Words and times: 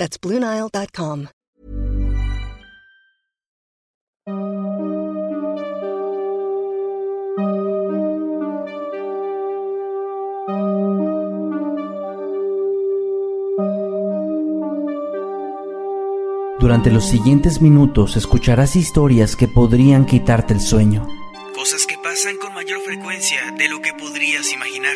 That's 0.00 0.18
BlueNile.com. 0.18 1.26
Durante 16.58 16.90
los 16.90 17.04
siguientes 17.04 17.60
minutos 17.60 18.16
escucharás 18.16 18.76
historias 18.76 19.36
que 19.36 19.48
podrían 19.48 20.06
quitarte 20.06 20.54
el 20.54 20.62
sueño. 20.62 21.06
Cosas 21.54 21.84
que 21.86 21.98
pasan 22.02 22.38
con 22.38 22.54
mayor 22.54 22.80
frecuencia 22.80 23.52
de 23.58 23.68
lo 23.68 23.82
que 23.82 23.92
podrías 23.92 24.50
imaginar. 24.50 24.94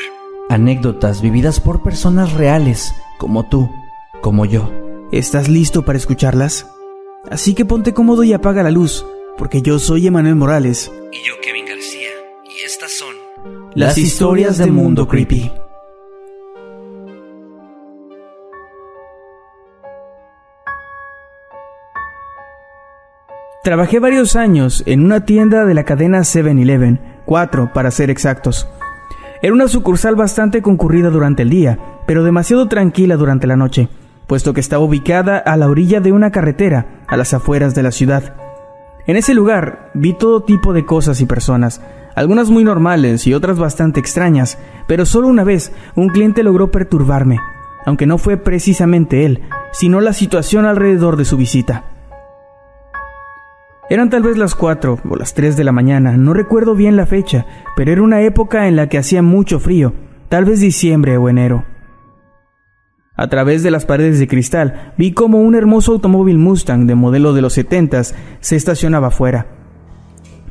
Anécdotas 0.48 1.20
vividas 1.20 1.60
por 1.60 1.82
personas 1.82 2.32
reales, 2.32 2.94
como 3.18 3.46
tú, 3.50 3.70
como 4.22 4.46
yo. 4.46 4.83
¿Estás 5.14 5.48
listo 5.48 5.84
para 5.84 5.96
escucharlas? 5.96 6.66
Así 7.30 7.54
que 7.54 7.64
ponte 7.64 7.94
cómodo 7.94 8.24
y 8.24 8.32
apaga 8.32 8.64
la 8.64 8.72
luz, 8.72 9.06
porque 9.38 9.62
yo 9.62 9.78
soy 9.78 10.08
Emanuel 10.08 10.34
Morales. 10.34 10.90
Y 11.12 11.24
yo 11.24 11.34
Kevin 11.40 11.66
García. 11.66 12.08
Y 12.44 12.64
estas 12.64 12.90
son 12.90 13.14
Las 13.76 13.96
historias 13.96 14.58
del 14.58 14.72
mundo 14.72 15.06
creepy. 15.06 15.52
Trabajé 23.62 24.00
varios 24.00 24.34
años 24.34 24.82
en 24.84 25.04
una 25.04 25.24
tienda 25.24 25.64
de 25.64 25.74
la 25.74 25.84
cadena 25.84 26.22
7-Eleven, 26.22 27.22
cuatro 27.24 27.70
para 27.72 27.92
ser 27.92 28.10
exactos. 28.10 28.66
Era 29.42 29.52
una 29.52 29.68
sucursal 29.68 30.16
bastante 30.16 30.60
concurrida 30.60 31.10
durante 31.10 31.42
el 31.42 31.50
día, 31.50 31.78
pero 32.04 32.24
demasiado 32.24 32.66
tranquila 32.66 33.16
durante 33.16 33.46
la 33.46 33.54
noche, 33.54 33.88
puesto 34.26 34.52
que 34.52 34.60
estaba 34.60 34.84
ubicada 34.84 35.38
a 35.38 35.56
la 35.56 35.68
orilla 35.68 36.00
de 36.00 36.12
una 36.12 36.30
carretera, 36.30 37.02
a 37.06 37.16
las 37.16 37.34
afueras 37.34 37.74
de 37.74 37.82
la 37.82 37.90
ciudad. 37.90 38.34
En 39.06 39.16
ese 39.16 39.34
lugar 39.34 39.90
vi 39.94 40.14
todo 40.14 40.42
tipo 40.42 40.72
de 40.72 40.86
cosas 40.86 41.20
y 41.20 41.26
personas, 41.26 41.80
algunas 42.14 42.50
muy 42.50 42.64
normales 42.64 43.26
y 43.26 43.34
otras 43.34 43.58
bastante 43.58 44.00
extrañas, 44.00 44.58
pero 44.86 45.04
solo 45.04 45.28
una 45.28 45.44
vez 45.44 45.72
un 45.94 46.08
cliente 46.08 46.42
logró 46.42 46.70
perturbarme, 46.70 47.38
aunque 47.84 48.06
no 48.06 48.18
fue 48.18 48.36
precisamente 48.36 49.24
él, 49.24 49.42
sino 49.72 50.00
la 50.00 50.12
situación 50.12 50.64
alrededor 50.64 51.16
de 51.16 51.24
su 51.24 51.36
visita. 51.36 51.84
Eran 53.90 54.08
tal 54.08 54.22
vez 54.22 54.38
las 54.38 54.54
4 54.54 55.00
o 55.08 55.16
las 55.16 55.34
3 55.34 55.56
de 55.56 55.64
la 55.64 55.72
mañana, 55.72 56.16
no 56.16 56.32
recuerdo 56.32 56.74
bien 56.74 56.96
la 56.96 57.04
fecha, 57.04 57.44
pero 57.76 57.92
era 57.92 58.02
una 58.02 58.22
época 58.22 58.66
en 58.66 58.76
la 58.76 58.88
que 58.88 58.96
hacía 58.96 59.20
mucho 59.20 59.60
frío, 59.60 59.92
tal 60.30 60.46
vez 60.46 60.60
diciembre 60.60 61.18
o 61.18 61.28
enero. 61.28 61.64
A 63.16 63.28
través 63.28 63.62
de 63.62 63.70
las 63.70 63.86
paredes 63.86 64.18
de 64.18 64.26
cristal 64.26 64.92
vi 64.98 65.12
como 65.12 65.38
un 65.40 65.54
hermoso 65.54 65.92
automóvil 65.92 66.38
Mustang 66.38 66.86
de 66.86 66.96
modelo 66.96 67.32
de 67.32 67.42
los 67.42 67.52
70 67.52 68.02
se 68.40 68.56
estacionaba 68.56 69.08
afuera. 69.08 69.46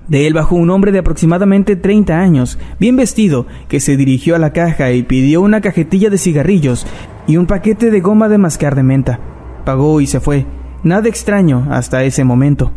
De 0.07 0.27
él 0.27 0.33
bajó 0.33 0.55
un 0.55 0.69
hombre 0.69 0.93
de 0.93 0.99
aproximadamente 0.99 1.75
30 1.75 2.17
años, 2.17 2.57
bien 2.79 2.95
vestido, 2.95 3.47
que 3.67 3.81
se 3.81 3.97
dirigió 3.97 4.35
a 4.35 4.39
la 4.39 4.53
caja 4.53 4.91
y 4.91 5.03
pidió 5.03 5.41
una 5.41 5.59
cajetilla 5.59 6.09
de 6.09 6.17
cigarrillos 6.17 6.87
y 7.27 7.35
un 7.35 7.47
paquete 7.47 7.91
de 7.91 7.99
goma 7.99 8.29
de 8.29 8.37
mascar 8.37 8.75
de 8.75 8.83
menta. 8.83 9.19
Pagó 9.65 9.99
y 9.99 10.07
se 10.07 10.21
fue. 10.21 10.45
Nada 10.83 11.09
extraño 11.09 11.67
hasta 11.69 12.03
ese 12.03 12.23
momento. 12.23 12.71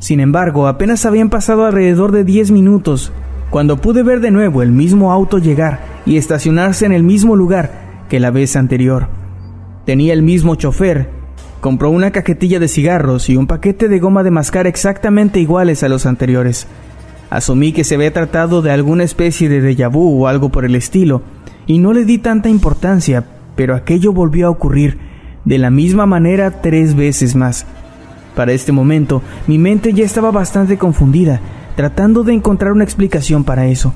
Sin 0.00 0.18
embargo, 0.18 0.66
apenas 0.66 1.06
habían 1.06 1.30
pasado 1.30 1.64
alrededor 1.64 2.10
de 2.10 2.24
10 2.24 2.50
minutos 2.50 3.12
cuando 3.50 3.76
pude 3.76 4.02
ver 4.02 4.20
de 4.20 4.30
nuevo 4.30 4.62
el 4.62 4.72
mismo 4.72 5.12
auto 5.12 5.38
llegar 5.38 5.80
y 6.06 6.16
estacionarse 6.16 6.86
en 6.86 6.92
el 6.92 7.02
mismo 7.02 7.36
lugar 7.36 7.81
que 8.12 8.20
la 8.20 8.30
vez 8.30 8.56
anterior. 8.56 9.08
Tenía 9.86 10.12
el 10.12 10.22
mismo 10.22 10.54
chofer, 10.54 11.08
compró 11.62 11.88
una 11.88 12.10
cajetilla 12.10 12.60
de 12.60 12.68
cigarros 12.68 13.30
y 13.30 13.38
un 13.38 13.46
paquete 13.46 13.88
de 13.88 14.00
goma 14.00 14.22
de 14.22 14.30
mascar 14.30 14.66
exactamente 14.66 15.40
iguales 15.40 15.82
a 15.82 15.88
los 15.88 16.04
anteriores. 16.04 16.66
Asumí 17.30 17.72
que 17.72 17.84
se 17.84 17.94
había 17.94 18.12
tratado 18.12 18.60
de 18.60 18.70
alguna 18.70 19.02
especie 19.02 19.48
de 19.48 19.62
déjà 19.62 19.90
vu 19.90 20.22
o 20.22 20.28
algo 20.28 20.50
por 20.50 20.66
el 20.66 20.74
estilo, 20.74 21.22
y 21.66 21.78
no 21.78 21.94
le 21.94 22.04
di 22.04 22.18
tanta 22.18 22.50
importancia, 22.50 23.24
pero 23.56 23.74
aquello 23.74 24.12
volvió 24.12 24.48
a 24.48 24.50
ocurrir 24.50 24.98
de 25.46 25.56
la 25.56 25.70
misma 25.70 26.04
manera 26.04 26.60
tres 26.60 26.94
veces 26.94 27.34
más. 27.34 27.64
Para 28.36 28.52
este 28.52 28.72
momento, 28.72 29.22
mi 29.46 29.56
mente 29.56 29.94
ya 29.94 30.04
estaba 30.04 30.30
bastante 30.30 30.76
confundida, 30.76 31.40
tratando 31.76 32.24
de 32.24 32.34
encontrar 32.34 32.72
una 32.72 32.84
explicación 32.84 33.42
para 33.42 33.68
eso. 33.68 33.94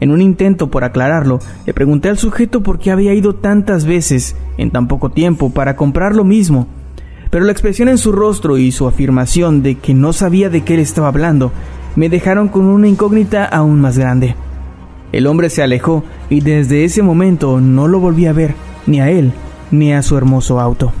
En 0.00 0.10
un 0.10 0.22
intento 0.22 0.70
por 0.70 0.82
aclararlo, 0.82 1.38
le 1.66 1.74
pregunté 1.74 2.08
al 2.08 2.18
sujeto 2.18 2.62
por 2.62 2.78
qué 2.78 2.90
había 2.90 3.14
ido 3.14 3.34
tantas 3.34 3.84
veces, 3.84 4.34
en 4.56 4.70
tan 4.70 4.88
poco 4.88 5.10
tiempo, 5.10 5.50
para 5.50 5.76
comprar 5.76 6.16
lo 6.16 6.24
mismo. 6.24 6.66
Pero 7.30 7.44
la 7.44 7.52
expresión 7.52 7.88
en 7.88 7.98
su 7.98 8.10
rostro 8.10 8.58
y 8.58 8.72
su 8.72 8.88
afirmación 8.88 9.62
de 9.62 9.76
que 9.76 9.94
no 9.94 10.12
sabía 10.12 10.48
de 10.48 10.62
qué 10.62 10.76
le 10.76 10.82
estaba 10.82 11.08
hablando, 11.08 11.52
me 11.96 12.08
dejaron 12.08 12.48
con 12.48 12.64
una 12.64 12.88
incógnita 12.88 13.44
aún 13.44 13.80
más 13.80 13.98
grande. 13.98 14.34
El 15.12 15.26
hombre 15.26 15.50
se 15.50 15.62
alejó 15.62 16.04
y 16.28 16.40
desde 16.40 16.84
ese 16.84 17.02
momento 17.02 17.60
no 17.60 17.86
lo 17.86 18.00
volví 18.00 18.26
a 18.26 18.32
ver, 18.32 18.54
ni 18.86 19.00
a 19.00 19.10
él, 19.10 19.32
ni 19.70 19.92
a 19.92 20.02
su 20.02 20.16
hermoso 20.16 20.60
auto. 20.60 20.92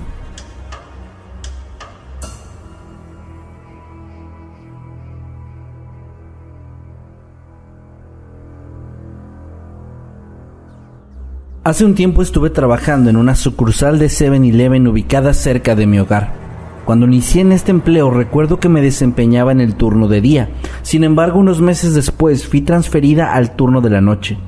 Hace 11.62 11.84
un 11.84 11.94
tiempo 11.94 12.22
estuve 12.22 12.48
trabajando 12.48 13.10
en 13.10 13.16
una 13.16 13.34
sucursal 13.34 13.98
de 13.98 14.06
7-Eleven 14.06 14.88
ubicada 14.88 15.34
cerca 15.34 15.74
de 15.74 15.86
mi 15.86 15.98
hogar. 15.98 16.32
Cuando 16.86 17.04
inicié 17.04 17.42
en 17.42 17.52
este 17.52 17.70
empleo 17.70 18.10
recuerdo 18.10 18.58
que 18.58 18.70
me 18.70 18.80
desempeñaba 18.80 19.52
en 19.52 19.60
el 19.60 19.74
turno 19.74 20.08
de 20.08 20.22
día, 20.22 20.48
sin 20.80 21.04
embargo 21.04 21.38
unos 21.38 21.60
meses 21.60 21.94
después 21.94 22.48
fui 22.48 22.62
transferida 22.62 23.34
al 23.34 23.56
turno 23.56 23.82
de 23.82 23.90
la 23.90 24.00
noche. 24.00 24.38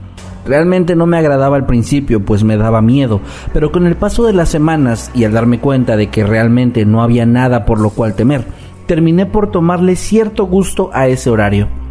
Realmente 0.47 0.97
no 0.97 1.05
me 1.05 1.19
agradaba 1.19 1.57
al 1.57 1.67
principio, 1.67 2.25
pues 2.25 2.45
me 2.45 2.57
daba 2.57 2.81
miedo, 2.81 3.21
pero 3.53 3.73
con 3.73 3.87
el 3.87 3.97
paso 3.97 4.25
de 4.25 4.33
las 4.33 4.49
semanas 4.49 5.11
y 5.15 5.25
al 5.25 5.33
darme 5.33 5.61
cuenta 5.61 5.99
de 5.99 6.07
que 6.07 6.25
realmente 6.25 6.87
no 6.87 7.03
había 7.03 7.27
nada 7.27 7.67
por 7.67 7.79
lo 7.79 7.91
cual 7.91 8.15
temer, 8.15 8.47
terminé 8.87 9.27
por 9.27 9.51
tomarle 9.51 9.97
cierto 9.97 10.47
gusto 10.47 10.89
a 10.95 11.09
ese 11.09 11.29
horario. 11.29 11.82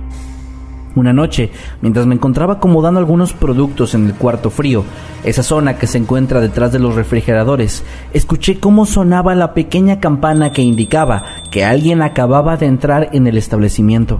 Una 0.93 1.13
noche, 1.13 1.51
mientras 1.81 2.05
me 2.05 2.15
encontraba 2.15 2.55
acomodando 2.55 2.99
algunos 2.99 3.31
productos 3.31 3.95
en 3.95 4.07
el 4.07 4.13
cuarto 4.13 4.49
frío, 4.49 4.83
esa 5.23 5.41
zona 5.41 5.77
que 5.77 5.87
se 5.87 5.97
encuentra 5.97 6.41
detrás 6.41 6.73
de 6.73 6.79
los 6.79 6.95
refrigeradores, 6.95 7.85
escuché 8.13 8.59
cómo 8.59 8.85
sonaba 8.85 9.33
la 9.33 9.53
pequeña 9.53 10.01
campana 10.01 10.51
que 10.51 10.63
indicaba 10.63 11.23
que 11.49 11.63
alguien 11.63 12.01
acababa 12.01 12.57
de 12.57 12.65
entrar 12.65 13.09
en 13.13 13.25
el 13.27 13.37
establecimiento. 13.37 14.19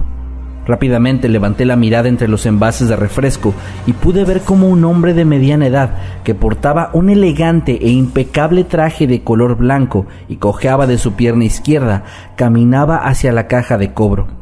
Rápidamente 0.66 1.28
levanté 1.28 1.66
la 1.66 1.76
mirada 1.76 2.08
entre 2.08 2.28
los 2.28 2.46
envases 2.46 2.88
de 2.88 2.96
refresco 2.96 3.52
y 3.84 3.92
pude 3.92 4.24
ver 4.24 4.40
como 4.42 4.68
un 4.68 4.84
hombre 4.84 5.12
de 5.12 5.24
mediana 5.24 5.66
edad, 5.66 5.90
que 6.24 6.34
portaba 6.34 6.88
un 6.94 7.10
elegante 7.10 7.84
e 7.84 7.90
impecable 7.90 8.64
traje 8.64 9.06
de 9.06 9.22
color 9.22 9.56
blanco 9.56 10.06
y 10.28 10.36
cojeaba 10.36 10.86
de 10.86 10.98
su 10.98 11.14
pierna 11.14 11.44
izquierda, 11.44 12.04
caminaba 12.36 12.96
hacia 12.96 13.32
la 13.32 13.46
caja 13.46 13.76
de 13.76 13.92
cobro. 13.92 14.41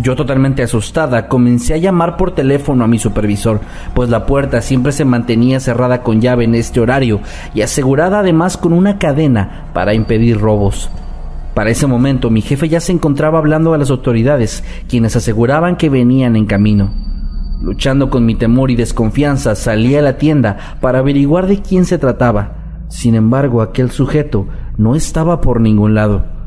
Yo 0.00 0.16
totalmente 0.16 0.62
asustada 0.62 1.28
comencé 1.28 1.74
a 1.74 1.76
llamar 1.76 2.16
por 2.16 2.34
teléfono 2.34 2.82
a 2.82 2.88
mi 2.88 2.98
supervisor, 2.98 3.60
pues 3.94 4.08
la 4.08 4.24
puerta 4.24 4.62
siempre 4.62 4.90
se 4.90 5.04
mantenía 5.04 5.60
cerrada 5.60 6.02
con 6.02 6.22
llave 6.22 6.44
en 6.44 6.54
este 6.54 6.80
horario 6.80 7.20
y 7.54 7.60
asegurada 7.60 8.20
además 8.20 8.56
con 8.56 8.72
una 8.72 8.98
cadena 8.98 9.68
para 9.74 9.92
impedir 9.92 10.40
robos. 10.40 10.88
Para 11.54 11.68
ese 11.68 11.86
momento 11.86 12.30
mi 12.30 12.40
jefe 12.40 12.70
ya 12.70 12.80
se 12.80 12.92
encontraba 12.92 13.38
hablando 13.38 13.74
a 13.74 13.78
las 13.78 13.90
autoridades, 13.90 14.64
quienes 14.88 15.14
aseguraban 15.14 15.76
que 15.76 15.90
venían 15.90 16.36
en 16.36 16.46
camino. 16.46 16.94
Luchando 17.60 18.08
con 18.08 18.24
mi 18.24 18.34
temor 18.34 18.70
y 18.70 18.76
desconfianza 18.76 19.54
salí 19.54 19.94
a 19.94 20.00
la 20.00 20.16
tienda 20.16 20.78
para 20.80 21.00
averiguar 21.00 21.46
de 21.46 21.60
quién 21.60 21.84
se 21.84 21.98
trataba. 21.98 22.86
Sin 22.88 23.14
embargo, 23.14 23.60
aquel 23.60 23.90
sujeto 23.90 24.46
no 24.78 24.94
estaba 24.94 25.42
por 25.42 25.60
ningún 25.60 25.94
lado. 25.94 26.41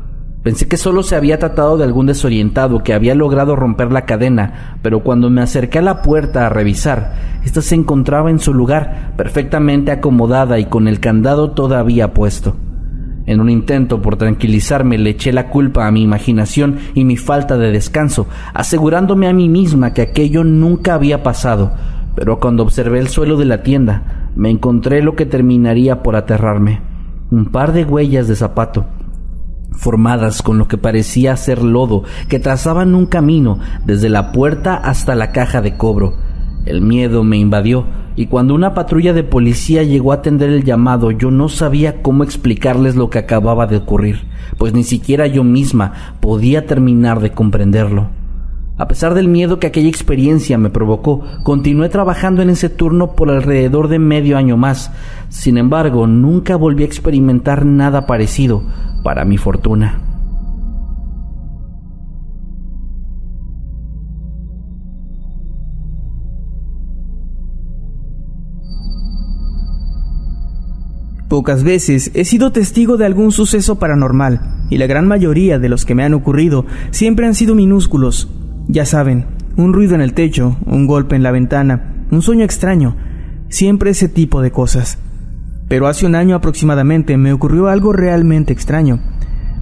Pensé 0.46 0.68
que 0.68 0.76
solo 0.76 1.02
se 1.02 1.16
había 1.16 1.40
tratado 1.40 1.76
de 1.76 1.82
algún 1.82 2.06
desorientado 2.06 2.84
que 2.84 2.94
había 2.94 3.16
logrado 3.16 3.56
romper 3.56 3.90
la 3.90 4.02
cadena, 4.02 4.78
pero 4.80 5.00
cuando 5.00 5.28
me 5.28 5.42
acerqué 5.42 5.80
a 5.80 5.82
la 5.82 6.02
puerta 6.02 6.46
a 6.46 6.48
revisar, 6.48 7.14
ésta 7.44 7.60
se 7.62 7.74
encontraba 7.74 8.30
en 8.30 8.38
su 8.38 8.54
lugar, 8.54 9.14
perfectamente 9.16 9.90
acomodada 9.90 10.60
y 10.60 10.66
con 10.66 10.86
el 10.86 11.00
candado 11.00 11.50
todavía 11.50 12.14
puesto. 12.14 12.54
En 13.26 13.40
un 13.40 13.50
intento 13.50 14.00
por 14.00 14.18
tranquilizarme 14.18 14.98
le 14.98 15.10
eché 15.10 15.32
la 15.32 15.48
culpa 15.48 15.84
a 15.84 15.90
mi 15.90 16.02
imaginación 16.02 16.76
y 16.94 17.04
mi 17.04 17.16
falta 17.16 17.58
de 17.58 17.72
descanso, 17.72 18.28
asegurándome 18.54 19.26
a 19.26 19.32
mí 19.32 19.48
misma 19.48 19.94
que 19.94 20.02
aquello 20.02 20.44
nunca 20.44 20.94
había 20.94 21.24
pasado, 21.24 21.72
pero 22.14 22.38
cuando 22.38 22.62
observé 22.62 23.00
el 23.00 23.08
suelo 23.08 23.36
de 23.36 23.46
la 23.46 23.64
tienda, 23.64 24.30
me 24.36 24.48
encontré 24.50 25.02
lo 25.02 25.16
que 25.16 25.26
terminaría 25.26 26.04
por 26.04 26.14
aterrarme. 26.14 26.82
Un 27.32 27.46
par 27.46 27.72
de 27.72 27.82
huellas 27.82 28.28
de 28.28 28.36
zapato, 28.36 28.86
formadas 29.76 30.42
con 30.42 30.58
lo 30.58 30.68
que 30.68 30.78
parecía 30.78 31.36
ser 31.36 31.62
lodo, 31.62 32.02
que 32.28 32.38
trazaban 32.38 32.94
un 32.94 33.06
camino 33.06 33.58
desde 33.84 34.08
la 34.08 34.32
puerta 34.32 34.74
hasta 34.74 35.14
la 35.14 35.32
caja 35.32 35.60
de 35.60 35.76
cobro. 35.76 36.14
El 36.64 36.82
miedo 36.82 37.22
me 37.22 37.36
invadió, 37.36 37.86
y 38.16 38.26
cuando 38.26 38.54
una 38.54 38.74
patrulla 38.74 39.12
de 39.12 39.22
policía 39.22 39.82
llegó 39.82 40.12
a 40.12 40.16
atender 40.16 40.48
el 40.48 40.64
llamado 40.64 41.10
yo 41.10 41.30
no 41.30 41.48
sabía 41.48 42.00
cómo 42.02 42.24
explicarles 42.24 42.96
lo 42.96 43.10
que 43.10 43.18
acababa 43.18 43.66
de 43.66 43.76
ocurrir, 43.76 44.24
pues 44.58 44.72
ni 44.72 44.84
siquiera 44.84 45.26
yo 45.26 45.44
misma 45.44 45.92
podía 46.20 46.66
terminar 46.66 47.20
de 47.20 47.32
comprenderlo. 47.32 48.08
A 48.78 48.88
pesar 48.88 49.14
del 49.14 49.28
miedo 49.28 49.58
que 49.58 49.66
aquella 49.66 49.88
experiencia 49.88 50.58
me 50.58 50.68
provocó, 50.68 51.22
continué 51.44 51.88
trabajando 51.88 52.42
en 52.42 52.50
ese 52.50 52.68
turno 52.68 53.12
por 53.12 53.30
alrededor 53.30 53.88
de 53.88 53.98
medio 53.98 54.36
año 54.36 54.58
más. 54.58 54.90
Sin 55.30 55.56
embargo, 55.56 56.06
nunca 56.06 56.56
volví 56.56 56.82
a 56.82 56.86
experimentar 56.86 57.64
nada 57.64 58.06
parecido, 58.06 58.64
para 59.06 59.24
mi 59.24 59.38
fortuna. 59.38 60.00
Pocas 71.28 71.62
veces 71.62 72.10
he 72.14 72.24
sido 72.24 72.50
testigo 72.50 72.96
de 72.96 73.06
algún 73.06 73.30
suceso 73.30 73.78
paranormal, 73.78 74.40
y 74.70 74.78
la 74.78 74.88
gran 74.88 75.06
mayoría 75.06 75.60
de 75.60 75.68
los 75.68 75.84
que 75.84 75.94
me 75.94 76.02
han 76.02 76.12
ocurrido 76.12 76.66
siempre 76.90 77.28
han 77.28 77.36
sido 77.36 77.54
minúsculos. 77.54 78.28
Ya 78.66 78.86
saben, 78.86 79.26
un 79.56 79.72
ruido 79.72 79.94
en 79.94 80.00
el 80.00 80.14
techo, 80.14 80.56
un 80.66 80.88
golpe 80.88 81.14
en 81.14 81.22
la 81.22 81.30
ventana, 81.30 82.06
un 82.10 82.22
sueño 82.22 82.44
extraño, 82.44 82.96
siempre 83.50 83.90
ese 83.90 84.08
tipo 84.08 84.42
de 84.42 84.50
cosas. 84.50 84.98
Pero 85.68 85.88
hace 85.88 86.06
un 86.06 86.14
año 86.14 86.36
aproximadamente 86.36 87.16
me 87.16 87.32
ocurrió 87.32 87.68
algo 87.68 87.92
realmente 87.92 88.52
extraño. 88.52 89.00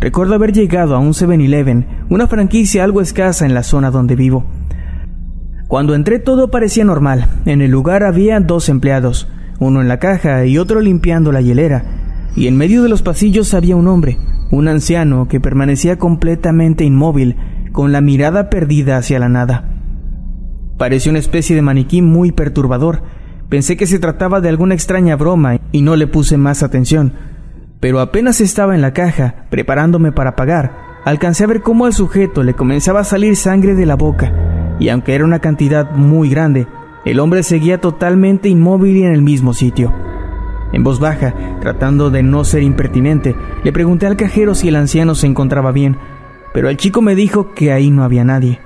Recuerdo 0.00 0.34
haber 0.34 0.52
llegado 0.52 0.94
a 0.94 0.98
un 0.98 1.12
7-Eleven, 1.12 1.86
una 2.10 2.26
franquicia 2.26 2.84
algo 2.84 3.00
escasa 3.00 3.46
en 3.46 3.54
la 3.54 3.62
zona 3.62 3.90
donde 3.90 4.16
vivo. 4.16 4.44
Cuando 5.68 5.94
entré 5.94 6.18
todo 6.18 6.50
parecía 6.50 6.84
normal. 6.84 7.26
En 7.46 7.62
el 7.62 7.70
lugar 7.70 8.02
había 8.02 8.38
dos 8.40 8.68
empleados, 8.68 9.28
uno 9.58 9.80
en 9.80 9.88
la 9.88 9.98
caja 9.98 10.44
y 10.44 10.58
otro 10.58 10.80
limpiando 10.80 11.32
la 11.32 11.40
hielera, 11.40 11.84
y 12.36 12.48
en 12.48 12.56
medio 12.56 12.82
de 12.82 12.88
los 12.88 13.02
pasillos 13.02 13.54
había 13.54 13.76
un 13.76 13.88
hombre, 13.88 14.18
un 14.50 14.68
anciano 14.68 15.26
que 15.26 15.40
permanecía 15.40 15.96
completamente 15.96 16.84
inmóvil, 16.84 17.36
con 17.72 17.92
la 17.92 18.00
mirada 18.00 18.50
perdida 18.50 18.98
hacia 18.98 19.18
la 19.18 19.28
nada. 19.28 19.70
Parecía 20.76 21.10
una 21.10 21.18
especie 21.18 21.56
de 21.56 21.62
maniquí 21.62 22.02
muy 22.02 22.30
perturbador. 22.30 23.02
Pensé 23.48 23.76
que 23.76 23.86
se 23.86 23.98
trataba 23.98 24.40
de 24.40 24.48
alguna 24.48 24.74
extraña 24.74 25.16
broma 25.16 25.58
y 25.70 25.82
no 25.82 25.96
le 25.96 26.06
puse 26.06 26.36
más 26.36 26.62
atención. 26.62 27.12
Pero 27.80 28.00
apenas 28.00 28.40
estaba 28.40 28.74
en 28.74 28.80
la 28.80 28.92
caja, 28.92 29.46
preparándome 29.50 30.12
para 30.12 30.36
pagar, 30.36 31.00
alcancé 31.04 31.44
a 31.44 31.48
ver 31.48 31.60
cómo 31.60 31.86
al 31.86 31.92
sujeto 31.92 32.42
le 32.42 32.54
comenzaba 32.54 33.00
a 33.00 33.04
salir 33.04 33.36
sangre 33.36 33.74
de 33.74 33.86
la 33.86 33.94
boca, 33.94 34.32
y 34.80 34.88
aunque 34.88 35.14
era 35.14 35.24
una 35.24 35.40
cantidad 35.40 35.90
muy 35.92 36.30
grande, 36.30 36.66
el 37.04 37.20
hombre 37.20 37.42
seguía 37.42 37.80
totalmente 37.80 38.48
inmóvil 38.48 38.96
y 38.96 39.02
en 39.02 39.12
el 39.12 39.20
mismo 39.20 39.52
sitio. 39.52 39.92
En 40.72 40.82
voz 40.82 40.98
baja, 40.98 41.34
tratando 41.60 42.10
de 42.10 42.22
no 42.22 42.42
ser 42.44 42.62
impertinente, 42.62 43.36
le 43.62 43.72
pregunté 43.72 44.06
al 44.06 44.16
cajero 44.16 44.54
si 44.54 44.68
el 44.68 44.76
anciano 44.76 45.14
se 45.14 45.26
encontraba 45.26 45.70
bien, 45.70 45.98
pero 46.54 46.70
el 46.70 46.78
chico 46.78 47.02
me 47.02 47.14
dijo 47.14 47.52
que 47.52 47.72
ahí 47.72 47.90
no 47.90 48.02
había 48.02 48.24
nadie. 48.24 48.60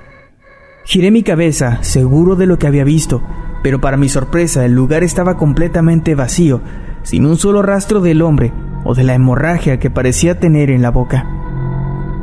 Giré 0.85 1.11
mi 1.11 1.21
cabeza, 1.21 1.83
seguro 1.83 2.35
de 2.35 2.45
lo 2.45 2.57
que 2.57 2.67
había 2.67 2.83
visto, 2.83 3.21
pero 3.63 3.79
para 3.79 3.97
mi 3.97 4.09
sorpresa 4.09 4.65
el 4.65 4.73
lugar 4.73 5.03
estaba 5.03 5.37
completamente 5.37 6.15
vacío, 6.15 6.61
sin 7.03 7.25
un 7.25 7.37
solo 7.37 7.61
rastro 7.61 8.01
del 8.01 8.21
hombre 8.21 8.53
o 8.83 8.93
de 8.95 9.03
la 9.03 9.13
hemorragia 9.13 9.79
que 9.79 9.89
parecía 9.89 10.39
tener 10.39 10.69
en 10.69 10.81
la 10.81 10.91
boca. 10.91 11.25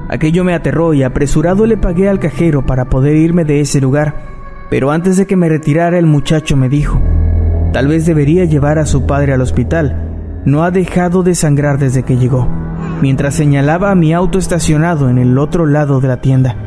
Aquello 0.08 0.44
me 0.44 0.54
aterró 0.54 0.94
y 0.94 1.02
apresurado 1.02 1.66
le 1.66 1.76
pagué 1.76 2.08
al 2.08 2.20
cajero 2.20 2.64
para 2.64 2.86
poder 2.86 3.16
irme 3.16 3.44
de 3.44 3.60
ese 3.60 3.80
lugar, 3.80 4.14
pero 4.70 4.90
antes 4.90 5.16
de 5.16 5.26
que 5.26 5.36
me 5.36 5.48
retirara 5.48 5.98
el 5.98 6.06
muchacho 6.06 6.56
me 6.56 6.68
dijo, 6.68 7.00
tal 7.72 7.88
vez 7.88 8.06
debería 8.06 8.44
llevar 8.44 8.78
a 8.78 8.86
su 8.86 9.06
padre 9.06 9.32
al 9.32 9.40
hospital. 9.40 10.02
No 10.44 10.62
ha 10.62 10.70
dejado 10.70 11.24
de 11.24 11.34
sangrar 11.34 11.78
desde 11.78 12.04
que 12.04 12.16
llegó, 12.16 12.48
mientras 13.02 13.34
señalaba 13.34 13.90
a 13.90 13.96
mi 13.96 14.14
auto 14.14 14.38
estacionado 14.38 15.08
en 15.08 15.18
el 15.18 15.38
otro 15.38 15.66
lado 15.66 16.00
de 16.00 16.08
la 16.08 16.20
tienda. 16.20 16.65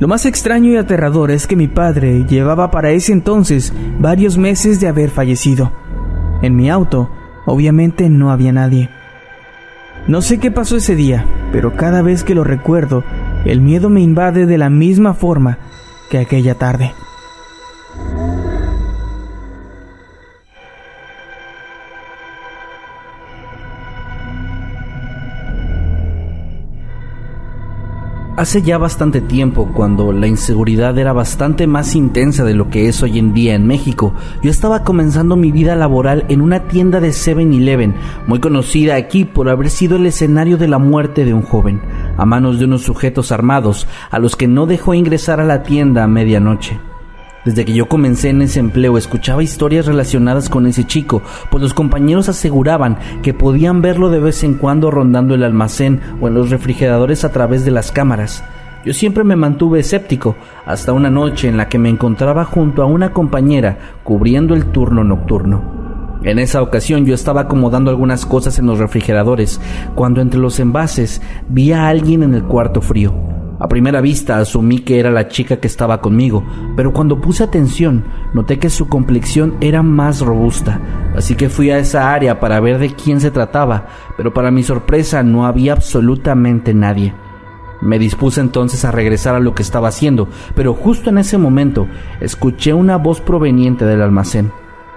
Lo 0.00 0.08
más 0.08 0.26
extraño 0.26 0.72
y 0.72 0.76
aterrador 0.76 1.30
es 1.30 1.46
que 1.46 1.56
mi 1.56 1.68
padre 1.68 2.24
llevaba 2.28 2.70
para 2.70 2.90
ese 2.90 3.12
entonces 3.12 3.72
varios 3.98 4.36
meses 4.36 4.80
de 4.80 4.88
haber 4.88 5.10
fallecido. 5.10 5.72
En 6.42 6.56
mi 6.56 6.68
auto, 6.68 7.10
obviamente 7.46 8.10
no 8.10 8.30
había 8.30 8.52
nadie. 8.52 8.90
No 10.08 10.20
sé 10.20 10.38
qué 10.38 10.50
pasó 10.50 10.76
ese 10.76 10.96
día, 10.96 11.24
pero 11.52 11.76
cada 11.76 12.02
vez 12.02 12.24
que 12.24 12.34
lo 12.34 12.44
recuerdo, 12.44 13.04
el 13.44 13.60
miedo 13.60 13.88
me 13.88 14.00
invade 14.00 14.46
de 14.46 14.58
la 14.58 14.68
misma 14.68 15.14
forma 15.14 15.58
que 16.10 16.18
aquella 16.18 16.56
tarde. 16.56 16.92
Hace 28.44 28.60
ya 28.60 28.76
bastante 28.76 29.22
tiempo, 29.22 29.70
cuando 29.72 30.12
la 30.12 30.26
inseguridad 30.26 30.98
era 30.98 31.14
bastante 31.14 31.66
más 31.66 31.94
intensa 31.94 32.44
de 32.44 32.52
lo 32.52 32.68
que 32.68 32.88
es 32.88 33.02
hoy 33.02 33.18
en 33.18 33.32
día 33.32 33.54
en 33.54 33.66
México, 33.66 34.12
yo 34.42 34.50
estaba 34.50 34.84
comenzando 34.84 35.34
mi 35.34 35.50
vida 35.50 35.74
laboral 35.76 36.26
en 36.28 36.42
una 36.42 36.68
tienda 36.68 37.00
de 37.00 37.08
7-Eleven, 37.08 37.94
muy 38.26 38.40
conocida 38.40 38.96
aquí 38.96 39.24
por 39.24 39.48
haber 39.48 39.70
sido 39.70 39.96
el 39.96 40.04
escenario 40.04 40.58
de 40.58 40.68
la 40.68 40.76
muerte 40.76 41.24
de 41.24 41.32
un 41.32 41.40
joven, 41.40 41.80
a 42.18 42.26
manos 42.26 42.58
de 42.58 42.66
unos 42.66 42.82
sujetos 42.82 43.32
armados, 43.32 43.86
a 44.10 44.18
los 44.18 44.36
que 44.36 44.46
no 44.46 44.66
dejó 44.66 44.92
ingresar 44.92 45.40
a 45.40 45.44
la 45.44 45.62
tienda 45.62 46.04
a 46.04 46.06
medianoche. 46.06 46.78
Desde 47.44 47.66
que 47.66 47.74
yo 47.74 47.88
comencé 47.88 48.30
en 48.30 48.40
ese 48.40 48.58
empleo 48.58 48.96
escuchaba 48.96 49.42
historias 49.42 49.84
relacionadas 49.84 50.48
con 50.48 50.66
ese 50.66 50.84
chico, 50.84 51.22
pues 51.50 51.62
los 51.62 51.74
compañeros 51.74 52.30
aseguraban 52.30 52.96
que 53.22 53.34
podían 53.34 53.82
verlo 53.82 54.08
de 54.08 54.18
vez 54.18 54.42
en 54.44 54.54
cuando 54.54 54.90
rondando 54.90 55.34
el 55.34 55.42
almacén 55.42 56.00
o 56.22 56.28
en 56.28 56.34
los 56.34 56.48
refrigeradores 56.48 57.22
a 57.22 57.32
través 57.32 57.66
de 57.66 57.70
las 57.70 57.92
cámaras. 57.92 58.42
Yo 58.86 58.94
siempre 58.94 59.24
me 59.24 59.36
mantuve 59.36 59.80
escéptico, 59.80 60.36
hasta 60.64 60.92
una 60.92 61.10
noche 61.10 61.48
en 61.48 61.58
la 61.58 61.68
que 61.68 61.78
me 61.78 61.90
encontraba 61.90 62.44
junto 62.44 62.82
a 62.82 62.86
una 62.86 63.12
compañera 63.12 63.78
cubriendo 64.04 64.54
el 64.54 64.66
turno 64.66 65.04
nocturno. 65.04 65.74
En 66.22 66.38
esa 66.38 66.62
ocasión 66.62 67.04
yo 67.04 67.14
estaba 67.14 67.42
acomodando 67.42 67.90
algunas 67.90 68.24
cosas 68.24 68.58
en 68.58 68.66
los 68.66 68.78
refrigeradores, 68.78 69.60
cuando 69.94 70.22
entre 70.22 70.40
los 70.40 70.58
envases 70.60 71.20
vi 71.48 71.72
a 71.72 71.88
alguien 71.88 72.22
en 72.22 72.34
el 72.34 72.44
cuarto 72.44 72.80
frío. 72.80 73.33
A 73.64 73.66
primera 73.66 74.02
vista 74.02 74.36
asumí 74.36 74.80
que 74.80 75.00
era 75.00 75.10
la 75.10 75.28
chica 75.28 75.56
que 75.56 75.68
estaba 75.68 76.02
conmigo, 76.02 76.44
pero 76.76 76.92
cuando 76.92 77.22
puse 77.22 77.42
atención 77.42 78.04
noté 78.34 78.58
que 78.58 78.68
su 78.68 78.90
complexión 78.90 79.56
era 79.62 79.82
más 79.82 80.20
robusta, 80.20 80.82
así 81.16 81.34
que 81.34 81.48
fui 81.48 81.70
a 81.70 81.78
esa 81.78 82.12
área 82.12 82.40
para 82.40 82.60
ver 82.60 82.78
de 82.78 82.90
quién 82.90 83.22
se 83.22 83.30
trataba, 83.30 83.86
pero 84.18 84.34
para 84.34 84.50
mi 84.50 84.62
sorpresa 84.62 85.22
no 85.22 85.46
había 85.46 85.72
absolutamente 85.72 86.74
nadie. 86.74 87.14
Me 87.80 87.98
dispuse 87.98 88.42
entonces 88.42 88.84
a 88.84 88.90
regresar 88.90 89.34
a 89.34 89.40
lo 89.40 89.54
que 89.54 89.62
estaba 89.62 89.88
haciendo, 89.88 90.28
pero 90.54 90.74
justo 90.74 91.08
en 91.08 91.16
ese 91.16 91.38
momento 91.38 91.88
escuché 92.20 92.74
una 92.74 92.98
voz 92.98 93.22
proveniente 93.22 93.86
del 93.86 94.02
almacén. 94.02 94.52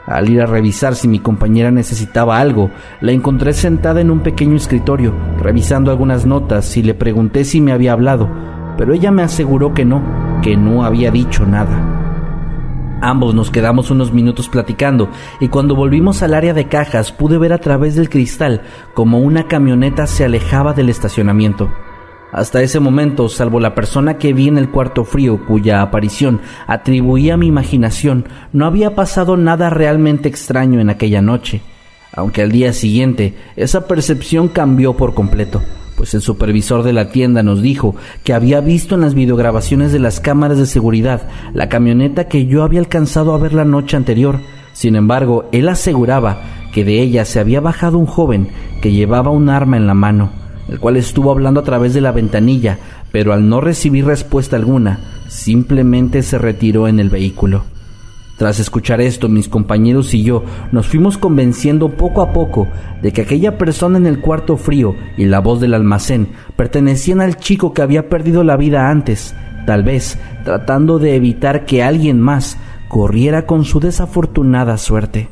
Al 0.07 0.29
ir 0.29 0.41
a 0.41 0.45
revisar 0.45 0.95
si 0.95 1.07
mi 1.07 1.19
compañera 1.19 1.71
necesitaba 1.71 2.37
algo, 2.39 2.69
la 2.99 3.13
encontré 3.13 3.53
sentada 3.53 4.01
en 4.01 4.11
un 4.11 4.21
pequeño 4.21 4.57
escritorio, 4.57 5.13
revisando 5.39 5.89
algunas 5.89 6.25
notas 6.25 6.75
y 6.75 6.83
le 6.83 6.93
pregunté 6.93 7.43
si 7.43 7.59
me 7.59 7.73
había 7.73 7.91
hablado, 7.91 8.56
pero 8.77 8.93
ella 8.93 9.11
me 9.11 9.23
aseguró 9.23 9.73
que 9.73 9.85
no, 9.85 10.01
que 10.41 10.55
no 10.55 10.83
había 10.83 11.11
dicho 11.11 11.45
nada. 11.45 11.97
Ambos 13.01 13.35
nos 13.35 13.51
quedamos 13.51 13.91
unos 13.91 14.11
minutos 14.11 14.49
platicando 14.49 15.09
y 15.39 15.49
cuando 15.49 15.75
volvimos 15.75 16.23
al 16.23 16.33
área 16.33 16.53
de 16.53 16.67
cajas 16.67 17.11
pude 17.11 17.37
ver 17.37 17.53
a 17.53 17.59
través 17.59 17.95
del 17.95 18.09
cristal 18.09 18.61
como 18.95 19.19
una 19.19 19.47
camioneta 19.47 20.07
se 20.07 20.25
alejaba 20.25 20.73
del 20.73 20.89
estacionamiento. 20.89 21.69
Hasta 22.31 22.61
ese 22.61 22.79
momento, 22.79 23.29
salvo 23.29 23.59
la 23.59 23.73
persona 23.75 24.17
que 24.17 24.33
vi 24.33 24.47
en 24.47 24.57
el 24.57 24.69
cuarto 24.69 25.05
frío 25.05 25.45
cuya 25.45 25.81
aparición 25.81 26.41
atribuía 26.65 27.35
a 27.35 27.37
mi 27.37 27.47
imaginación, 27.47 28.25
no 28.51 28.65
había 28.65 28.95
pasado 28.95 29.37
nada 29.37 29.69
realmente 29.69 30.27
extraño 30.27 30.79
en 30.79 30.89
aquella 30.89 31.21
noche, 31.21 31.61
aunque 32.13 32.41
al 32.41 32.51
día 32.51 32.73
siguiente 32.73 33.37
esa 33.55 33.87
percepción 33.87 34.49
cambió 34.49 34.97
por 34.97 35.13
completo, 35.13 35.61
pues 35.97 36.13
el 36.13 36.21
supervisor 36.21 36.83
de 36.83 36.93
la 36.93 37.09
tienda 37.09 37.41
nos 37.41 37.61
dijo 37.61 37.95
que 38.23 38.33
había 38.33 38.61
visto 38.61 38.95
en 38.95 39.01
las 39.01 39.15
videograbaciones 39.15 39.91
de 39.91 39.99
las 39.99 40.19
cámaras 40.19 40.59
de 40.59 40.67
seguridad 40.67 41.23
la 41.53 41.69
camioneta 41.69 42.27
que 42.27 42.45
yo 42.45 42.63
había 42.63 42.79
alcanzado 42.79 43.33
a 43.33 43.39
ver 43.39 43.53
la 43.53 43.65
noche 43.65 43.97
anterior, 43.97 44.39
sin 44.73 44.95
embargo, 44.95 45.49
él 45.51 45.67
aseguraba 45.67 46.37
que 46.71 46.85
de 46.85 47.01
ella 47.01 47.25
se 47.25 47.39
había 47.39 47.61
bajado 47.61 47.97
un 47.97 48.05
joven 48.05 48.49
que 48.79 48.91
llevaba 48.91 49.31
un 49.31 49.49
arma 49.49 49.75
en 49.75 49.87
la 49.87 49.95
mano, 49.95 50.29
el 50.69 50.79
cual 50.79 50.97
estuvo 50.97 51.31
hablando 51.31 51.61
a 51.61 51.63
través 51.63 51.95
de 51.95 52.01
la 52.01 52.11
ventanilla, 52.11 52.77
pero 53.11 53.33
al 53.33 53.49
no 53.49 53.59
recibir 53.59 54.05
respuesta 54.05 54.55
alguna, 54.55 54.99
simplemente 55.27 56.21
se 56.21 56.37
retiró 56.37 56.87
en 56.87 56.99
el 56.99 57.09
vehículo. 57.09 57.63
Tras 58.37 58.59
escuchar 58.59 59.01
esto, 59.01 59.29
mis 59.29 59.49
compañeros 59.49 60.13
y 60.13 60.21
yo 60.21 60.43
nos 60.71 60.87
fuimos 60.87 61.17
convenciendo 61.17 61.89
poco 61.89 62.21
a 62.21 62.33
poco 62.33 62.67
de 63.01 63.11
que 63.11 63.21
aquella 63.21 63.57
persona 63.57 63.97
en 63.97 64.05
el 64.05 64.21
cuarto 64.21 64.57
frío 64.57 64.93
y 65.17 65.25
la 65.25 65.39
voz 65.39 65.59
del 65.59 65.73
almacén 65.73 66.29
pertenecían 66.55 67.19
al 67.19 67.37
chico 67.37 67.73
que 67.73 67.81
había 67.81 68.09
perdido 68.09 68.43
la 68.43 68.55
vida 68.55 68.91
antes, 68.91 69.35
tal 69.65 69.83
vez 69.83 70.19
tratando 70.45 70.99
de 70.99 71.15
evitar 71.15 71.65
que 71.65 71.81
alguien 71.81 72.21
más 72.21 72.59
corriera 72.89 73.47
con 73.47 73.65
su 73.65 73.79
desafortunada 73.79 74.77
suerte. 74.77 75.29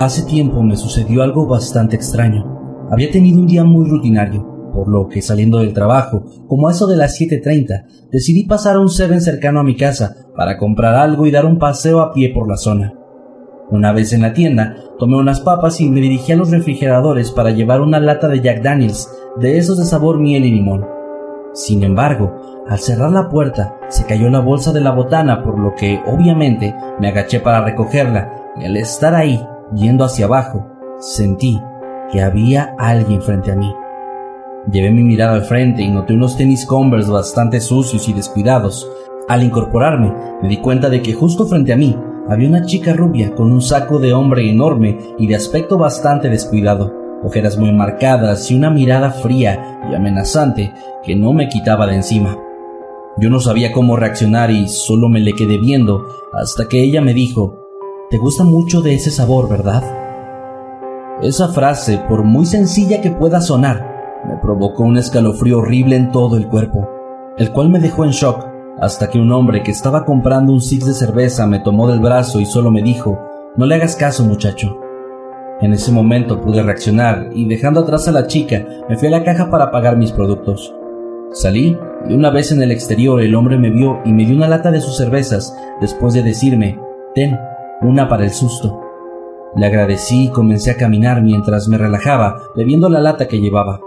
Hace 0.00 0.22
tiempo 0.22 0.62
me 0.62 0.76
sucedió 0.76 1.22
algo 1.22 1.46
bastante 1.46 1.94
extraño. 1.94 2.88
Había 2.90 3.10
tenido 3.10 3.38
un 3.38 3.46
día 3.46 3.64
muy 3.64 3.86
rutinario, 3.86 4.49
por 4.80 4.88
lo 4.88 5.08
que 5.08 5.20
saliendo 5.20 5.58
del 5.58 5.74
trabajo, 5.74 6.24
como 6.48 6.66
a 6.66 6.70
eso 6.70 6.86
de 6.86 6.96
las 6.96 7.20
7.30, 7.20 8.08
decidí 8.10 8.44
pasar 8.44 8.76
a 8.76 8.80
un 8.80 8.88
Seven 8.88 9.20
cercano 9.20 9.60
a 9.60 9.62
mi 9.62 9.76
casa 9.76 10.16
para 10.34 10.56
comprar 10.56 10.94
algo 10.94 11.26
y 11.26 11.30
dar 11.30 11.44
un 11.44 11.58
paseo 11.58 12.00
a 12.00 12.14
pie 12.14 12.32
por 12.32 12.48
la 12.48 12.56
zona. 12.56 12.94
Una 13.70 13.92
vez 13.92 14.14
en 14.14 14.22
la 14.22 14.32
tienda, 14.32 14.76
tomé 14.98 15.18
unas 15.18 15.40
papas 15.40 15.82
y 15.82 15.90
me 15.90 16.00
dirigí 16.00 16.32
a 16.32 16.36
los 16.36 16.50
refrigeradores 16.50 17.30
para 17.30 17.50
llevar 17.50 17.82
una 17.82 18.00
lata 18.00 18.26
de 18.26 18.40
Jack 18.40 18.62
Daniels, 18.62 19.06
de 19.38 19.58
esos 19.58 19.76
de 19.76 19.84
sabor 19.84 20.18
miel 20.18 20.46
y 20.46 20.50
limón. 20.50 20.86
Sin 21.52 21.84
embargo, 21.84 22.64
al 22.66 22.78
cerrar 22.78 23.10
la 23.10 23.28
puerta, 23.28 23.76
se 23.88 24.06
cayó 24.06 24.30
la 24.30 24.40
bolsa 24.40 24.72
de 24.72 24.80
la 24.80 24.92
botana, 24.92 25.42
por 25.42 25.58
lo 25.58 25.74
que, 25.74 26.00
obviamente, 26.06 26.74
me 26.98 27.08
agaché 27.08 27.40
para 27.40 27.62
recogerla, 27.62 28.32
y 28.58 28.64
al 28.64 28.78
estar 28.78 29.14
ahí, 29.14 29.38
Yendo 29.74 30.04
hacia 30.04 30.26
abajo, 30.26 30.66
sentí 30.98 31.62
que 32.10 32.20
había 32.20 32.74
alguien 32.76 33.22
frente 33.22 33.52
a 33.52 33.56
mí. 33.56 33.72
Llevé 34.70 34.90
mi 34.90 35.02
mirada 35.02 35.34
al 35.34 35.44
frente 35.44 35.82
y 35.82 35.88
noté 35.88 36.12
unos 36.12 36.36
tenis 36.36 36.66
Converse 36.66 37.10
bastante 37.10 37.60
sucios 37.60 38.08
y 38.08 38.12
descuidados. 38.12 38.90
Al 39.28 39.42
incorporarme, 39.42 40.12
me 40.42 40.48
di 40.48 40.58
cuenta 40.58 40.90
de 40.90 41.00
que 41.00 41.14
justo 41.14 41.46
frente 41.46 41.72
a 41.72 41.76
mí 41.76 41.96
había 42.28 42.48
una 42.48 42.66
chica 42.66 42.92
rubia 42.92 43.34
con 43.34 43.52
un 43.52 43.62
saco 43.62 43.98
de 43.98 44.12
hombre 44.12 44.48
enorme 44.48 44.98
y 45.18 45.26
de 45.26 45.36
aspecto 45.36 45.78
bastante 45.78 46.28
descuidado, 46.28 46.92
ojeras 47.24 47.56
muy 47.56 47.72
marcadas 47.72 48.50
y 48.50 48.54
una 48.54 48.70
mirada 48.70 49.10
fría 49.10 49.80
y 49.90 49.94
amenazante 49.94 50.72
que 51.02 51.16
no 51.16 51.32
me 51.32 51.48
quitaba 51.48 51.86
de 51.86 51.96
encima. 51.96 52.36
Yo 53.16 53.30
no 53.30 53.40
sabía 53.40 53.72
cómo 53.72 53.96
reaccionar 53.96 54.50
y 54.50 54.68
solo 54.68 55.08
me 55.08 55.20
le 55.20 55.32
quedé 55.32 55.58
viendo 55.58 56.06
hasta 56.32 56.68
que 56.68 56.82
ella 56.82 57.00
me 57.00 57.14
dijo 57.14 57.60
te 58.10 58.18
gusta 58.18 58.42
mucho 58.42 58.82
de 58.82 58.94
ese 58.94 59.12
sabor, 59.12 59.48
¿verdad? 59.48 59.84
Esa 61.22 61.48
frase, 61.48 61.98
por 62.08 62.24
muy 62.24 62.44
sencilla 62.44 63.00
que 63.00 63.12
pueda 63.12 63.40
sonar, 63.40 63.89
me 64.28 64.36
provocó 64.36 64.84
un 64.84 64.96
escalofrío 64.96 65.58
horrible 65.58 65.96
en 65.96 66.10
todo 66.10 66.36
el 66.36 66.46
cuerpo, 66.46 66.88
el 67.38 67.50
cual 67.52 67.70
me 67.70 67.78
dejó 67.78 68.04
en 68.04 68.10
shock 68.10 68.46
hasta 68.80 69.10
que 69.10 69.18
un 69.18 69.30
hombre 69.32 69.62
que 69.62 69.70
estaba 69.70 70.04
comprando 70.04 70.52
un 70.52 70.60
six 70.60 70.86
de 70.86 70.94
cerveza 70.94 71.46
me 71.46 71.58
tomó 71.58 71.88
del 71.88 72.00
brazo 72.00 72.40
y 72.40 72.46
solo 72.46 72.70
me 72.70 72.82
dijo, 72.82 73.18
no 73.56 73.66
le 73.66 73.74
hagas 73.74 73.96
caso 73.96 74.24
muchacho. 74.24 74.78
En 75.60 75.74
ese 75.74 75.92
momento 75.92 76.40
pude 76.40 76.62
reaccionar 76.62 77.28
y 77.34 77.46
dejando 77.46 77.80
atrás 77.80 78.08
a 78.08 78.12
la 78.12 78.26
chica 78.26 78.64
me 78.88 78.96
fui 78.96 79.08
a 79.08 79.10
la 79.10 79.24
caja 79.24 79.50
para 79.50 79.70
pagar 79.70 79.98
mis 79.98 80.12
productos. 80.12 80.74
Salí 81.32 81.76
y 82.08 82.14
una 82.14 82.30
vez 82.30 82.52
en 82.52 82.62
el 82.62 82.72
exterior 82.72 83.20
el 83.20 83.34
hombre 83.34 83.58
me 83.58 83.70
vio 83.70 84.00
y 84.06 84.12
me 84.12 84.24
dio 84.24 84.34
una 84.34 84.48
lata 84.48 84.70
de 84.70 84.80
sus 84.80 84.96
cervezas 84.96 85.54
después 85.80 86.14
de 86.14 86.22
decirme, 86.22 86.80
ten, 87.14 87.38
una 87.82 88.08
para 88.08 88.24
el 88.24 88.30
susto. 88.30 88.80
Le 89.56 89.66
agradecí 89.66 90.24
y 90.24 90.28
comencé 90.28 90.70
a 90.70 90.76
caminar 90.76 91.22
mientras 91.22 91.68
me 91.68 91.76
relajaba, 91.76 92.40
bebiendo 92.56 92.88
la 92.88 93.00
lata 93.00 93.28
que 93.28 93.40
llevaba. 93.40 93.80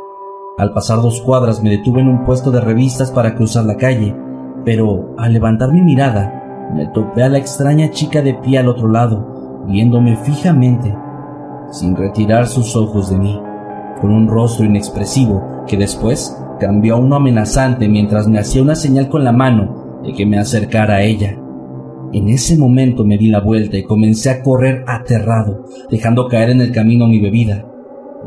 Al 0.55 0.71
pasar 0.71 1.01
dos 1.01 1.19
cuadras 1.21 1.63
me 1.63 1.71
detuve 1.71 2.01
en 2.01 2.07
un 2.07 2.25
puesto 2.25 2.51
de 2.51 2.61
revistas 2.61 3.09
para 3.09 3.33
cruzar 3.33 3.65
la 3.65 3.75
calle, 3.75 4.15
pero 4.63 5.15
al 5.17 5.33
levantar 5.33 5.73
mi 5.73 5.81
mirada, 5.81 6.69
me 6.75 6.85
topé 6.85 7.23
a 7.23 7.29
la 7.29 7.39
extraña 7.39 7.89
chica 7.89 8.21
de 8.21 8.35
pie 8.35 8.59
al 8.59 8.67
otro 8.67 8.87
lado, 8.87 9.63
viéndome 9.67 10.15
fijamente, 10.15 10.95
sin 11.71 11.95
retirar 11.95 12.47
sus 12.47 12.75
ojos 12.75 13.09
de 13.09 13.17
mí, 13.17 13.41
con 13.99 14.11
un 14.11 14.27
rostro 14.27 14.63
inexpresivo 14.63 15.63
que 15.65 15.75
después 15.75 16.37
cambió 16.59 16.95
a 16.95 16.99
uno 16.99 17.15
amenazante 17.15 17.89
mientras 17.89 18.27
me 18.27 18.37
hacía 18.37 18.61
una 18.61 18.75
señal 18.75 19.09
con 19.09 19.23
la 19.23 19.31
mano 19.31 20.01
de 20.03 20.13
que 20.13 20.27
me 20.27 20.37
acercara 20.37 20.97
a 20.97 21.01
ella. 21.01 21.35
En 22.11 22.29
ese 22.29 22.59
momento 22.59 23.03
me 23.03 23.17
di 23.17 23.29
la 23.29 23.39
vuelta 23.39 23.75
y 23.75 23.85
comencé 23.85 24.29
a 24.29 24.43
correr 24.43 24.83
aterrado, 24.85 25.65
dejando 25.89 26.27
caer 26.27 26.51
en 26.51 26.61
el 26.61 26.71
camino 26.71 27.07
mi 27.07 27.19
bebida. 27.19 27.65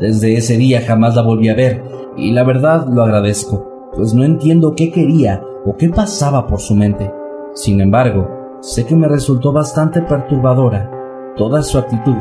Desde 0.00 0.36
ese 0.36 0.56
día 0.56 0.82
jamás 0.82 1.14
la 1.14 1.22
volví 1.22 1.48
a 1.48 1.54
ver, 1.54 1.95
y 2.16 2.32
la 2.32 2.44
verdad 2.44 2.86
lo 2.88 3.02
agradezco, 3.02 3.90
pues 3.94 4.14
no 4.14 4.24
entiendo 4.24 4.74
qué 4.74 4.90
quería 4.90 5.42
o 5.64 5.76
qué 5.76 5.88
pasaba 5.88 6.46
por 6.46 6.60
su 6.60 6.74
mente. 6.74 7.12
Sin 7.54 7.80
embargo, 7.80 8.58
sé 8.60 8.86
que 8.86 8.96
me 8.96 9.08
resultó 9.08 9.52
bastante 9.52 10.02
perturbadora 10.02 10.90
toda 11.36 11.62
su 11.62 11.78
actitud 11.78 12.16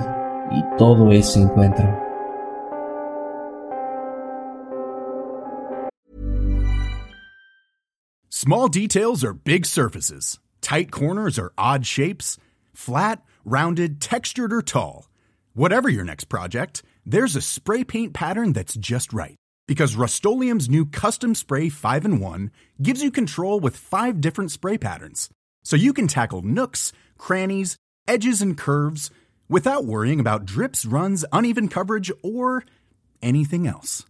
y 0.51 0.77
todo 0.77 1.11
ese 1.11 1.41
encuentro. 1.41 1.85
Small 8.29 8.67
details 8.67 9.23
are 9.23 9.33
big 9.33 9.65
surfaces. 9.65 10.39
Tight 10.61 10.91
corners 10.91 11.39
or 11.39 11.53
odd 11.57 11.85
shapes? 11.85 12.37
Flat, 12.73 13.23
rounded, 13.43 13.99
textured, 14.01 14.51
or 14.53 14.61
tall? 14.61 15.07
Whatever 15.53 15.89
your 15.89 16.03
next 16.03 16.25
project, 16.25 16.83
there's 17.05 17.35
a 17.35 17.41
spray 17.41 17.83
paint 17.83 18.13
pattern 18.13 18.53
that's 18.53 18.75
just 18.75 19.13
right. 19.13 19.35
Because 19.67 19.95
Rust 19.95 20.23
new 20.23 20.85
Custom 20.85 21.33
Spray 21.33 21.69
5 21.69 22.05
in 22.05 22.19
1 22.19 22.51
gives 22.81 23.01
you 23.01 23.09
control 23.09 23.59
with 23.59 23.75
five 23.75 24.21
different 24.21 24.51
spray 24.51 24.77
patterns. 24.77 25.29
So 25.63 25.75
you 25.75 25.91
can 25.91 26.07
tackle 26.07 26.43
nooks, 26.43 26.93
crannies, 27.17 27.75
edges, 28.07 28.41
and 28.41 28.55
curves 28.55 29.09
without 29.49 29.85
worrying 29.85 30.19
about 30.19 30.45
drips, 30.45 30.85
runs, 30.85 31.25
uneven 31.31 31.67
coverage, 31.67 32.11
or 32.21 32.63
anything 33.21 33.65
else. 33.65 34.05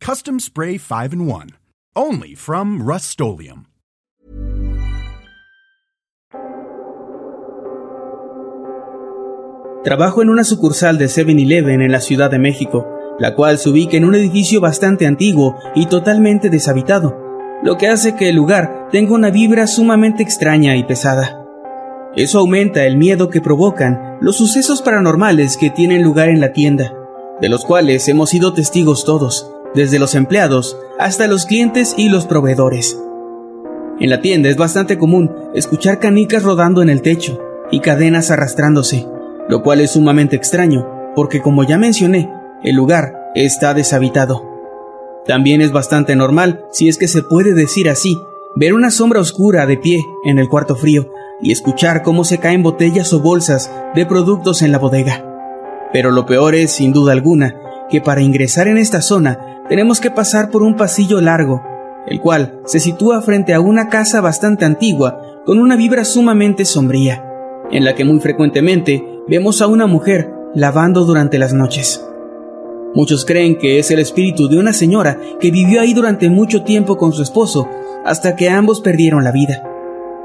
Custom 0.00 0.40
Spray 0.40 0.76
5 0.76 1.12
in 1.12 1.26
1. 1.26 1.50
Only 1.94 2.34
from 2.34 2.82
Rust 2.82 3.18
Trabajo 9.84 10.20
en 10.20 10.28
una 10.28 10.44
sucursal 10.44 10.98
de 10.98 11.06
7-Eleven 11.06 11.80
en 11.80 11.90
la 11.90 12.00
Ciudad 12.00 12.30
de 12.30 12.38
México, 12.38 12.99
la 13.20 13.34
cual 13.34 13.58
se 13.58 13.68
ubica 13.68 13.96
en 13.96 14.04
un 14.04 14.14
edificio 14.14 14.60
bastante 14.60 15.06
antiguo 15.06 15.56
y 15.74 15.86
totalmente 15.86 16.48
deshabitado, 16.48 17.16
lo 17.62 17.76
que 17.76 17.86
hace 17.86 18.16
que 18.16 18.30
el 18.30 18.36
lugar 18.36 18.88
tenga 18.90 19.14
una 19.14 19.30
vibra 19.30 19.66
sumamente 19.66 20.22
extraña 20.22 20.74
y 20.76 20.84
pesada. 20.84 21.44
Eso 22.16 22.40
aumenta 22.40 22.86
el 22.86 22.96
miedo 22.96 23.28
que 23.28 23.42
provocan 23.42 24.16
los 24.20 24.36
sucesos 24.36 24.82
paranormales 24.82 25.56
que 25.58 25.70
tienen 25.70 26.02
lugar 26.02 26.30
en 26.30 26.40
la 26.40 26.52
tienda, 26.52 26.94
de 27.40 27.48
los 27.50 27.64
cuales 27.64 28.08
hemos 28.08 28.30
sido 28.30 28.54
testigos 28.54 29.04
todos, 29.04 29.52
desde 29.74 29.98
los 29.98 30.14
empleados 30.14 30.76
hasta 30.98 31.26
los 31.26 31.44
clientes 31.44 31.94
y 31.96 32.08
los 32.08 32.26
proveedores. 32.26 32.98
En 34.00 34.08
la 34.08 34.22
tienda 34.22 34.48
es 34.48 34.56
bastante 34.56 34.96
común 34.96 35.30
escuchar 35.54 36.00
canicas 36.00 36.42
rodando 36.42 36.80
en 36.80 36.88
el 36.88 37.02
techo 37.02 37.38
y 37.70 37.80
cadenas 37.80 38.30
arrastrándose, 38.30 39.06
lo 39.48 39.62
cual 39.62 39.80
es 39.80 39.90
sumamente 39.90 40.36
extraño, 40.36 40.86
porque 41.14 41.42
como 41.42 41.64
ya 41.64 41.76
mencioné, 41.76 42.39
el 42.62 42.76
lugar 42.76 43.30
está 43.34 43.74
deshabitado. 43.74 44.44
También 45.26 45.60
es 45.60 45.72
bastante 45.72 46.16
normal, 46.16 46.64
si 46.72 46.88
es 46.88 46.98
que 46.98 47.08
se 47.08 47.22
puede 47.22 47.54
decir 47.54 47.88
así, 47.88 48.18
ver 48.56 48.74
una 48.74 48.90
sombra 48.90 49.20
oscura 49.20 49.66
de 49.66 49.76
pie 49.76 50.00
en 50.24 50.38
el 50.38 50.48
cuarto 50.48 50.74
frío 50.76 51.10
y 51.40 51.52
escuchar 51.52 52.02
cómo 52.02 52.24
se 52.24 52.38
caen 52.38 52.62
botellas 52.62 53.12
o 53.12 53.20
bolsas 53.20 53.70
de 53.94 54.06
productos 54.06 54.62
en 54.62 54.72
la 54.72 54.78
bodega. 54.78 55.24
Pero 55.92 56.10
lo 56.10 56.26
peor 56.26 56.54
es, 56.54 56.72
sin 56.72 56.92
duda 56.92 57.12
alguna, 57.12 57.56
que 57.88 58.00
para 58.00 58.22
ingresar 58.22 58.68
en 58.68 58.78
esta 58.78 59.02
zona 59.02 59.62
tenemos 59.68 60.00
que 60.00 60.10
pasar 60.10 60.50
por 60.50 60.62
un 60.62 60.76
pasillo 60.76 61.20
largo, 61.20 61.62
el 62.06 62.20
cual 62.20 62.60
se 62.64 62.80
sitúa 62.80 63.22
frente 63.22 63.54
a 63.54 63.60
una 63.60 63.88
casa 63.88 64.20
bastante 64.20 64.64
antigua 64.64 65.42
con 65.44 65.58
una 65.58 65.76
vibra 65.76 66.04
sumamente 66.04 66.64
sombría, 66.64 67.24
en 67.70 67.84
la 67.84 67.94
que 67.94 68.04
muy 68.04 68.20
frecuentemente 68.20 69.04
vemos 69.28 69.62
a 69.62 69.66
una 69.66 69.86
mujer 69.86 70.32
lavando 70.54 71.04
durante 71.04 71.38
las 71.38 71.52
noches. 71.52 72.04
Muchos 72.94 73.24
creen 73.24 73.56
que 73.56 73.78
es 73.78 73.90
el 73.90 74.00
espíritu 74.00 74.48
de 74.48 74.58
una 74.58 74.72
señora 74.72 75.18
que 75.38 75.50
vivió 75.50 75.80
ahí 75.80 75.94
durante 75.94 76.28
mucho 76.28 76.62
tiempo 76.64 76.96
con 76.96 77.12
su 77.12 77.22
esposo, 77.22 77.68
hasta 78.04 78.34
que 78.34 78.50
ambos 78.50 78.80
perdieron 78.80 79.22
la 79.22 79.30
vida. 79.30 79.62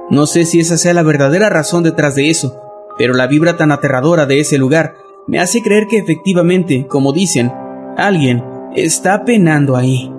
No 0.09 0.25
sé 0.25 0.45
si 0.45 0.59
esa 0.59 0.77
sea 0.77 0.93
la 0.93 1.03
verdadera 1.03 1.49
razón 1.49 1.83
detrás 1.83 2.15
de 2.15 2.29
eso, 2.29 2.59
pero 2.97 3.13
la 3.13 3.27
vibra 3.27 3.55
tan 3.57 3.71
aterradora 3.71 4.25
de 4.25 4.39
ese 4.39 4.57
lugar 4.57 4.95
me 5.27 5.39
hace 5.39 5.61
creer 5.61 5.87
que 5.87 5.97
efectivamente, 5.97 6.87
como 6.87 7.13
dicen, 7.13 7.51
alguien 7.97 8.43
está 8.75 9.25
penando 9.25 9.75
ahí. 9.75 10.11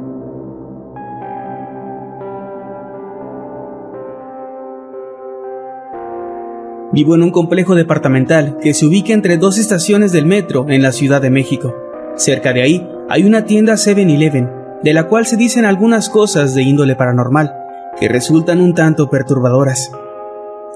Vivo 6.92 7.14
en 7.14 7.22
un 7.22 7.30
complejo 7.30 7.74
departamental 7.74 8.58
que 8.62 8.72
se 8.72 8.86
ubica 8.86 9.12
entre 9.12 9.36
dos 9.36 9.58
estaciones 9.58 10.12
del 10.12 10.26
metro 10.26 10.66
en 10.68 10.82
la 10.82 10.92
Ciudad 10.92 11.20
de 11.20 11.30
México. 11.30 11.85
Cerca 12.16 12.54
de 12.54 12.62
ahí 12.62 12.88
hay 13.10 13.24
una 13.24 13.44
tienda 13.44 13.74
7-Eleven, 13.74 14.50
de 14.82 14.92
la 14.94 15.06
cual 15.06 15.26
se 15.26 15.36
dicen 15.36 15.66
algunas 15.66 16.08
cosas 16.08 16.54
de 16.54 16.62
índole 16.62 16.96
paranormal, 16.96 17.52
que 18.00 18.08
resultan 18.08 18.60
un 18.60 18.74
tanto 18.74 19.10
perturbadoras. 19.10 19.90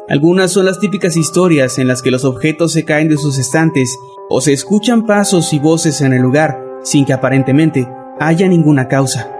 Algunas 0.08 0.52
son 0.52 0.66
las 0.66 0.80
típicas 0.80 1.16
historias 1.16 1.78
en 1.78 1.88
las 1.88 2.02
que 2.02 2.10
los 2.10 2.24
objetos 2.24 2.72
se 2.72 2.84
caen 2.84 3.08
de 3.08 3.16
sus 3.16 3.38
estantes 3.38 3.96
o 4.28 4.40
se 4.40 4.52
escuchan 4.52 5.06
pasos 5.06 5.52
y 5.52 5.58
voces 5.58 6.02
en 6.02 6.12
el 6.12 6.20
lugar 6.20 6.58
sin 6.82 7.04
que 7.04 7.12
aparentemente 7.12 7.88
haya 8.18 8.46
ninguna 8.46 8.88
causa. 8.88 9.30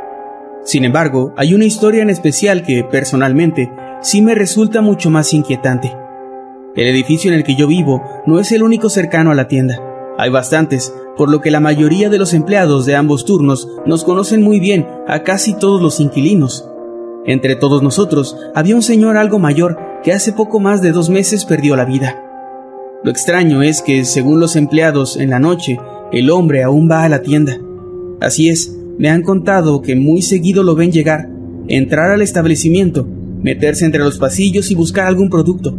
Sin 0.64 0.84
embargo, 0.84 1.34
hay 1.36 1.54
una 1.54 1.64
historia 1.64 2.02
en 2.02 2.10
especial 2.10 2.62
que, 2.62 2.84
personalmente, 2.84 3.70
sí 4.00 4.22
me 4.22 4.34
resulta 4.34 4.80
mucho 4.80 5.10
más 5.10 5.34
inquietante. 5.34 5.94
El 6.76 6.86
edificio 6.86 7.30
en 7.30 7.36
el 7.36 7.44
que 7.44 7.56
yo 7.56 7.66
vivo 7.66 8.02
no 8.26 8.38
es 8.38 8.52
el 8.52 8.62
único 8.62 8.88
cercano 8.88 9.30
a 9.30 9.34
la 9.34 9.48
tienda. 9.48 9.89
Hay 10.20 10.28
bastantes, 10.28 10.92
por 11.16 11.30
lo 11.30 11.40
que 11.40 11.50
la 11.50 11.60
mayoría 11.60 12.10
de 12.10 12.18
los 12.18 12.34
empleados 12.34 12.84
de 12.84 12.94
ambos 12.94 13.24
turnos 13.24 13.70
nos 13.86 14.04
conocen 14.04 14.42
muy 14.42 14.60
bien 14.60 14.86
a 15.08 15.22
casi 15.22 15.54
todos 15.54 15.80
los 15.80 15.98
inquilinos. 15.98 16.68
Entre 17.24 17.56
todos 17.56 17.82
nosotros 17.82 18.36
había 18.54 18.76
un 18.76 18.82
señor 18.82 19.16
algo 19.16 19.38
mayor 19.38 19.78
que 20.04 20.12
hace 20.12 20.34
poco 20.34 20.60
más 20.60 20.82
de 20.82 20.92
dos 20.92 21.08
meses 21.08 21.46
perdió 21.46 21.74
la 21.74 21.86
vida. 21.86 22.22
Lo 23.02 23.10
extraño 23.10 23.62
es 23.62 23.80
que, 23.80 24.04
según 24.04 24.40
los 24.40 24.56
empleados, 24.56 25.16
en 25.16 25.30
la 25.30 25.38
noche, 25.38 25.80
el 26.12 26.28
hombre 26.28 26.64
aún 26.64 26.86
va 26.90 27.04
a 27.04 27.08
la 27.08 27.22
tienda. 27.22 27.56
Así 28.20 28.50
es, 28.50 28.76
me 28.98 29.08
han 29.08 29.22
contado 29.22 29.80
que 29.80 29.96
muy 29.96 30.20
seguido 30.20 30.62
lo 30.64 30.74
ven 30.74 30.92
llegar, 30.92 31.30
entrar 31.66 32.10
al 32.10 32.20
establecimiento, 32.20 33.08
meterse 33.42 33.86
entre 33.86 34.04
los 34.04 34.18
pasillos 34.18 34.70
y 34.70 34.74
buscar 34.74 35.06
algún 35.06 35.30
producto. 35.30 35.74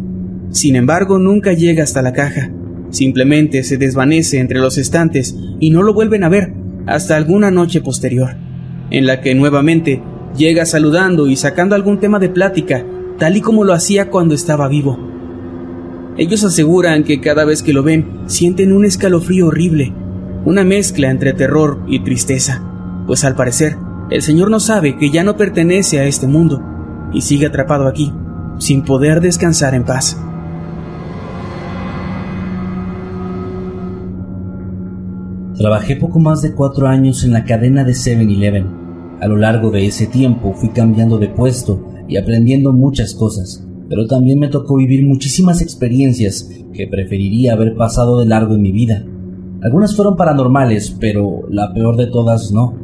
Sin 0.50 0.74
embargo, 0.74 1.20
nunca 1.20 1.52
llega 1.52 1.84
hasta 1.84 2.02
la 2.02 2.12
caja. 2.12 2.50
Simplemente 2.92 3.64
se 3.64 3.78
desvanece 3.78 4.38
entre 4.38 4.60
los 4.60 4.76
estantes 4.76 5.34
y 5.58 5.70
no 5.70 5.82
lo 5.82 5.94
vuelven 5.94 6.24
a 6.24 6.28
ver 6.28 6.52
hasta 6.86 7.16
alguna 7.16 7.50
noche 7.50 7.80
posterior, 7.80 8.36
en 8.90 9.06
la 9.06 9.22
que 9.22 9.34
nuevamente 9.34 10.02
llega 10.36 10.66
saludando 10.66 11.26
y 11.26 11.36
sacando 11.36 11.74
algún 11.74 12.00
tema 12.00 12.18
de 12.18 12.28
plática, 12.28 12.84
tal 13.18 13.36
y 13.36 13.40
como 13.40 13.64
lo 13.64 13.72
hacía 13.72 14.10
cuando 14.10 14.34
estaba 14.34 14.68
vivo. 14.68 14.98
Ellos 16.18 16.44
aseguran 16.44 17.04
que 17.04 17.22
cada 17.22 17.46
vez 17.46 17.62
que 17.62 17.72
lo 17.72 17.82
ven 17.82 18.24
sienten 18.26 18.74
un 18.74 18.84
escalofrío 18.84 19.46
horrible, 19.46 19.94
una 20.44 20.62
mezcla 20.62 21.10
entre 21.10 21.32
terror 21.32 21.82
y 21.88 22.00
tristeza, 22.00 22.62
pues 23.06 23.24
al 23.24 23.34
parecer 23.34 23.76
el 24.10 24.20
Señor 24.20 24.50
no 24.50 24.60
sabe 24.60 24.98
que 24.98 25.08
ya 25.08 25.24
no 25.24 25.38
pertenece 25.38 25.98
a 25.98 26.04
este 26.04 26.26
mundo 26.26 26.62
y 27.14 27.22
sigue 27.22 27.46
atrapado 27.46 27.88
aquí, 27.88 28.12
sin 28.58 28.82
poder 28.82 29.22
descansar 29.22 29.74
en 29.74 29.84
paz. 29.84 30.18
Trabajé 35.62 35.94
poco 35.94 36.18
más 36.18 36.42
de 36.42 36.54
cuatro 36.54 36.88
años 36.88 37.22
en 37.22 37.32
la 37.32 37.44
cadena 37.44 37.84
de 37.84 37.92
7-Eleven. 37.92 38.66
A 39.20 39.28
lo 39.28 39.36
largo 39.36 39.70
de 39.70 39.86
ese 39.86 40.08
tiempo 40.08 40.54
fui 40.54 40.70
cambiando 40.70 41.18
de 41.18 41.28
puesto 41.28 41.86
y 42.08 42.16
aprendiendo 42.16 42.72
muchas 42.72 43.14
cosas, 43.14 43.64
pero 43.88 44.08
también 44.08 44.40
me 44.40 44.48
tocó 44.48 44.74
vivir 44.74 45.06
muchísimas 45.06 45.62
experiencias 45.62 46.50
que 46.72 46.88
preferiría 46.88 47.52
haber 47.52 47.76
pasado 47.76 48.18
de 48.18 48.26
largo 48.26 48.56
en 48.56 48.62
mi 48.62 48.72
vida. 48.72 49.04
Algunas 49.62 49.94
fueron 49.94 50.16
paranormales, 50.16 50.96
pero 50.98 51.42
la 51.48 51.72
peor 51.72 51.96
de 51.96 52.08
todas 52.08 52.50
no. 52.50 52.74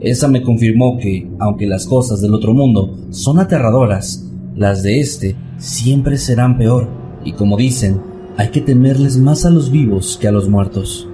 Esa 0.00 0.26
me 0.26 0.42
confirmó 0.42 0.98
que, 0.98 1.30
aunque 1.38 1.68
las 1.68 1.86
cosas 1.86 2.20
del 2.20 2.34
otro 2.34 2.52
mundo 2.52 2.96
son 3.10 3.38
aterradoras, 3.38 4.28
las 4.56 4.82
de 4.82 4.98
este 4.98 5.36
siempre 5.58 6.18
serán 6.18 6.58
peor, 6.58 6.88
y 7.24 7.34
como 7.34 7.56
dicen, 7.56 8.00
hay 8.36 8.48
que 8.48 8.60
temerles 8.60 9.18
más 9.18 9.46
a 9.46 9.50
los 9.50 9.70
vivos 9.70 10.18
que 10.20 10.26
a 10.26 10.32
los 10.32 10.48
muertos. 10.48 11.08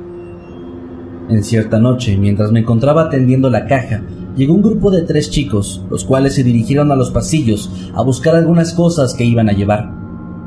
En 1.30 1.44
cierta 1.44 1.78
noche, 1.78 2.16
mientras 2.16 2.50
me 2.50 2.58
encontraba 2.58 3.02
atendiendo 3.02 3.50
la 3.50 3.66
caja, 3.66 4.02
llegó 4.36 4.52
un 4.52 4.62
grupo 4.62 4.90
de 4.90 5.02
tres 5.02 5.30
chicos, 5.30 5.80
los 5.88 6.04
cuales 6.04 6.34
se 6.34 6.42
dirigieron 6.42 6.90
a 6.90 6.96
los 6.96 7.12
pasillos 7.12 7.70
a 7.94 8.02
buscar 8.02 8.34
algunas 8.34 8.74
cosas 8.74 9.14
que 9.14 9.24
iban 9.24 9.48
a 9.48 9.52
llevar. 9.52 9.92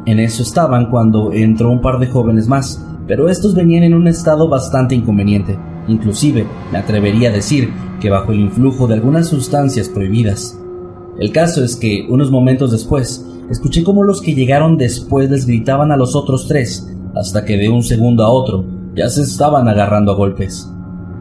En 0.06 0.19
eso 0.19 0.43
estaban 0.43 0.91
cuando 0.91 1.32
entró 1.32 1.72
un 1.72 1.80
par 1.80 2.00
de 2.00 2.08
jóvenes 2.08 2.50
más, 2.50 2.86
pero 3.08 3.30
estos 3.30 3.56
venían 3.56 3.84
en 3.84 3.93
un 3.93 4.10
estado 4.10 4.50
bastante 4.50 4.93
inconveniente. 4.93 5.58
Inclusive, 5.88 6.46
me 6.74 6.80
atrevería 6.80 7.30
a 7.30 7.34
decir 7.34 7.69
que 8.02 8.10
bajo 8.10 8.34
el 8.34 8.41
influjo 8.41 8.86
de 8.86 8.96
algunas 8.96 9.30
sustancias 9.30 9.88
prohibidas. 9.88 10.60
El 11.17 11.32
caso 11.32 11.63
es 11.63 11.78
que, 11.78 12.06
unos 12.10 12.30
momentos 12.30 12.74
después, 12.74 13.26
escuché 13.50 13.86
cómo 13.86 14.04
los 14.04 14.22
que 14.22 14.36
llegaron 14.36 14.78
después 14.78 15.30
les 15.30 15.46
gritaban 15.46 15.93
a 15.93 15.98
los 15.98 16.13
otros 16.13 16.46
tres, 16.50 16.93
hasta 17.15 17.46
que 17.46 17.56
de 17.56 17.69
un 17.69 17.84
segundo 17.84 18.26
a 18.26 18.30
otro 18.30 18.65
ya 18.95 19.10
se 19.10 19.21
estaban 19.21 19.67
agarrando 19.67 20.12
a 20.12 20.15
golpes. 20.15 20.69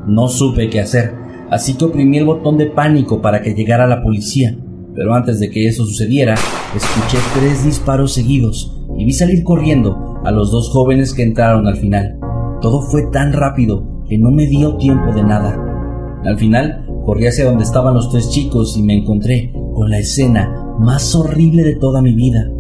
No 0.06 0.28
supe 0.28 0.68
qué 0.68 0.80
hacer, 0.80 1.14
así 1.50 1.74
que 1.74 1.84
oprimí 1.84 2.18
el 2.18 2.26
botón 2.26 2.58
de 2.58 2.66
pánico 2.66 3.22
para 3.22 3.40
que 3.40 3.54
llegara 3.54 3.86
la 3.86 4.02
policía. 4.02 4.56
Pero 4.94 5.14
antes 5.14 5.40
de 5.40 5.50
que 5.50 5.66
eso 5.66 5.84
sucediera, 5.86 6.34
escuché 6.76 7.18
tres 7.34 7.64
disparos 7.64 8.12
seguidos 8.12 8.78
y 8.98 9.04
vi 9.04 9.12
salir 9.12 9.42
corriendo 9.42 10.20
a 10.24 10.30
los 10.30 10.50
dos 10.50 10.68
jóvenes 10.68 11.14
que 11.14 11.22
entraron 11.22 11.66
al 11.66 11.76
final. 11.76 12.18
Todo 12.60 12.82
fue 12.82 13.04
tan 13.10 13.32
rápido 13.32 14.02
que 14.08 14.18
no 14.18 14.30
me 14.30 14.46
dio 14.46 14.76
tiempo 14.76 15.12
de 15.12 15.24
nada. 15.24 15.58
Al 16.24 16.38
final, 16.38 16.86
corrí 17.04 17.26
hacia 17.26 17.46
donde 17.46 17.64
estaban 17.64 17.94
los 17.94 18.10
tres 18.10 18.28
chicos 18.30 18.76
y 18.76 18.82
me 18.82 18.94
encontré 18.98 19.52
con 19.74 19.88
la 19.90 19.98
escena 19.98 20.74
más 20.78 21.14
horrible 21.14 21.64
de 21.64 21.76
toda 21.76 22.02
mi 22.02 22.14
vida. 22.14 22.50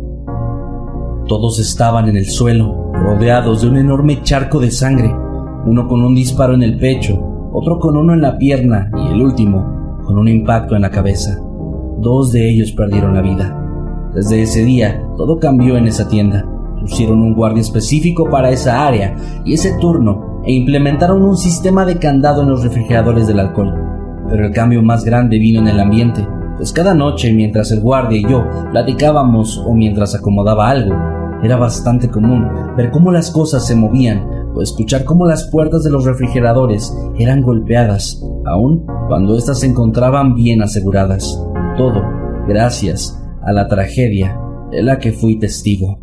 Todos 1.28 1.58
estaban 1.58 2.08
en 2.08 2.16
el 2.16 2.26
suelo, 2.28 2.81
rodeados 3.02 3.62
de 3.62 3.68
un 3.68 3.76
enorme 3.76 4.22
charco 4.22 4.58
de 4.58 4.70
sangre, 4.70 5.14
uno 5.66 5.86
con 5.88 6.02
un 6.02 6.14
disparo 6.14 6.54
en 6.54 6.62
el 6.62 6.78
pecho 6.78 7.28
otro 7.54 7.78
con 7.78 7.96
uno 7.96 8.14
en 8.14 8.22
la 8.22 8.38
pierna 8.38 8.90
y 8.96 9.12
el 9.12 9.20
último 9.20 10.00
con 10.06 10.18
un 10.18 10.26
impacto 10.26 10.74
en 10.74 10.82
la 10.82 10.90
cabeza. 10.90 11.38
Dos 11.98 12.32
de 12.32 12.48
ellos 12.48 12.72
perdieron 12.72 13.14
la 13.14 13.20
vida. 13.20 13.58
Desde 14.14 14.42
ese 14.42 14.64
día, 14.64 15.02
todo 15.16 15.38
cambió 15.38 15.76
en 15.76 15.86
esa 15.86 16.08
tienda. 16.08 16.46
Pusieron 16.80 17.20
un 17.20 17.34
guardia 17.34 17.60
específico 17.60 18.28
para 18.30 18.50
esa 18.50 18.86
área 18.86 19.14
y 19.44 19.52
ese 19.52 19.76
turno 19.78 20.40
e 20.44 20.52
implementaron 20.52 21.22
un 21.22 21.36
sistema 21.36 21.84
de 21.84 21.98
candado 21.98 22.42
en 22.42 22.48
los 22.48 22.64
refrigeradores 22.64 23.26
del 23.26 23.40
alcohol. 23.40 23.74
Pero 24.28 24.46
el 24.46 24.52
cambio 24.52 24.82
más 24.82 25.04
grande 25.04 25.38
vino 25.38 25.60
en 25.60 25.68
el 25.68 25.78
ambiente, 25.78 26.26
pues 26.56 26.72
cada 26.72 26.94
noche 26.94 27.32
mientras 27.32 27.70
el 27.70 27.80
guardia 27.80 28.18
y 28.18 28.22
yo 28.22 28.44
platicábamos 28.70 29.62
o 29.64 29.74
mientras 29.74 30.14
acomodaba 30.14 30.70
algo, 30.70 30.94
era 31.42 31.56
bastante 31.56 32.08
común 32.08 32.48
ver 32.76 32.90
cómo 32.90 33.10
las 33.10 33.30
cosas 33.30 33.66
se 33.66 33.74
movían 33.74 34.24
o 34.54 34.62
escuchar 34.62 35.04
cómo 35.04 35.26
las 35.26 35.48
puertas 35.50 35.82
de 35.82 35.90
los 35.90 36.04
refrigeradores 36.04 36.94
eran 37.18 37.42
golpeadas, 37.42 38.22
aun 38.46 38.86
cuando 39.08 39.36
éstas 39.36 39.60
se 39.60 39.66
encontraban 39.66 40.34
bien 40.34 40.62
aseguradas. 40.62 41.40
Todo 41.76 42.02
gracias 42.46 43.18
a 43.42 43.52
la 43.52 43.68
tragedia 43.68 44.38
de 44.70 44.82
la 44.82 44.98
que 44.98 45.12
fui 45.12 45.38
testigo. 45.38 45.98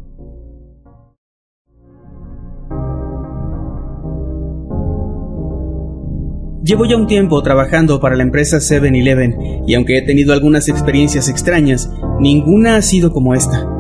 Llevo 6.64 6.86
ya 6.86 6.98
un 6.98 7.08
tiempo 7.08 7.42
trabajando 7.42 8.00
para 8.00 8.16
la 8.16 8.22
empresa 8.22 8.58
7-Eleven 8.58 9.64
y 9.66 9.74
aunque 9.74 9.98
he 9.98 10.02
tenido 10.04 10.34
algunas 10.34 10.70
experiencias 10.70 11.28
extrañas, 11.28 11.92
ninguna 12.20 12.76
ha 12.76 12.82
sido 12.84 13.12
como 13.12 13.34
esta. 13.34 13.79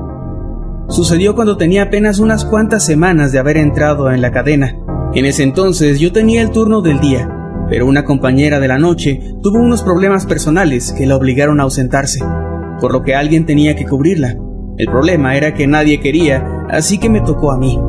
Sucedió 0.90 1.36
cuando 1.36 1.56
tenía 1.56 1.84
apenas 1.84 2.18
unas 2.18 2.46
cuantas 2.46 2.84
semanas 2.84 3.32
de 3.32 3.38
haber 3.38 3.58
entrado 3.58 4.12
en 4.12 4.22
la 4.22 4.32
cadena. 4.32 4.76
En 5.14 5.26
ese 5.26 5.44
entonces 5.44 6.00
yo 6.00 6.12
tenía 6.12 6.42
el 6.42 6.50
turno 6.50 6.82
del 6.82 7.00
día, 7.00 7.30
pero 7.70 7.86
una 7.86 8.04
compañera 8.04 8.60
de 8.60 8.68
la 8.68 8.80
noche 8.80 9.22
tuvo 9.44 9.60
unos 9.60 9.84
problemas 9.84 10.26
personales 10.26 10.92
que 10.92 11.06
la 11.06 11.16
obligaron 11.16 11.60
a 11.60 11.64
ausentarse, 11.64 12.26
por 12.82 12.92
lo 12.92 13.04
que 13.04 13.14
alguien 13.14 13.46
tenía 13.46 13.76
que 13.76 13.86
cubrirla. 13.86 14.36
El 14.78 14.88
problema 14.88 15.38
era 15.38 15.54
que 15.54 15.68
nadie 15.68 16.00
quería, 16.00 16.66
así 16.72 16.98
que 16.98 17.10
me 17.10 17.22
tocó 17.22 17.52
a 17.52 17.60
mí. 17.60 17.80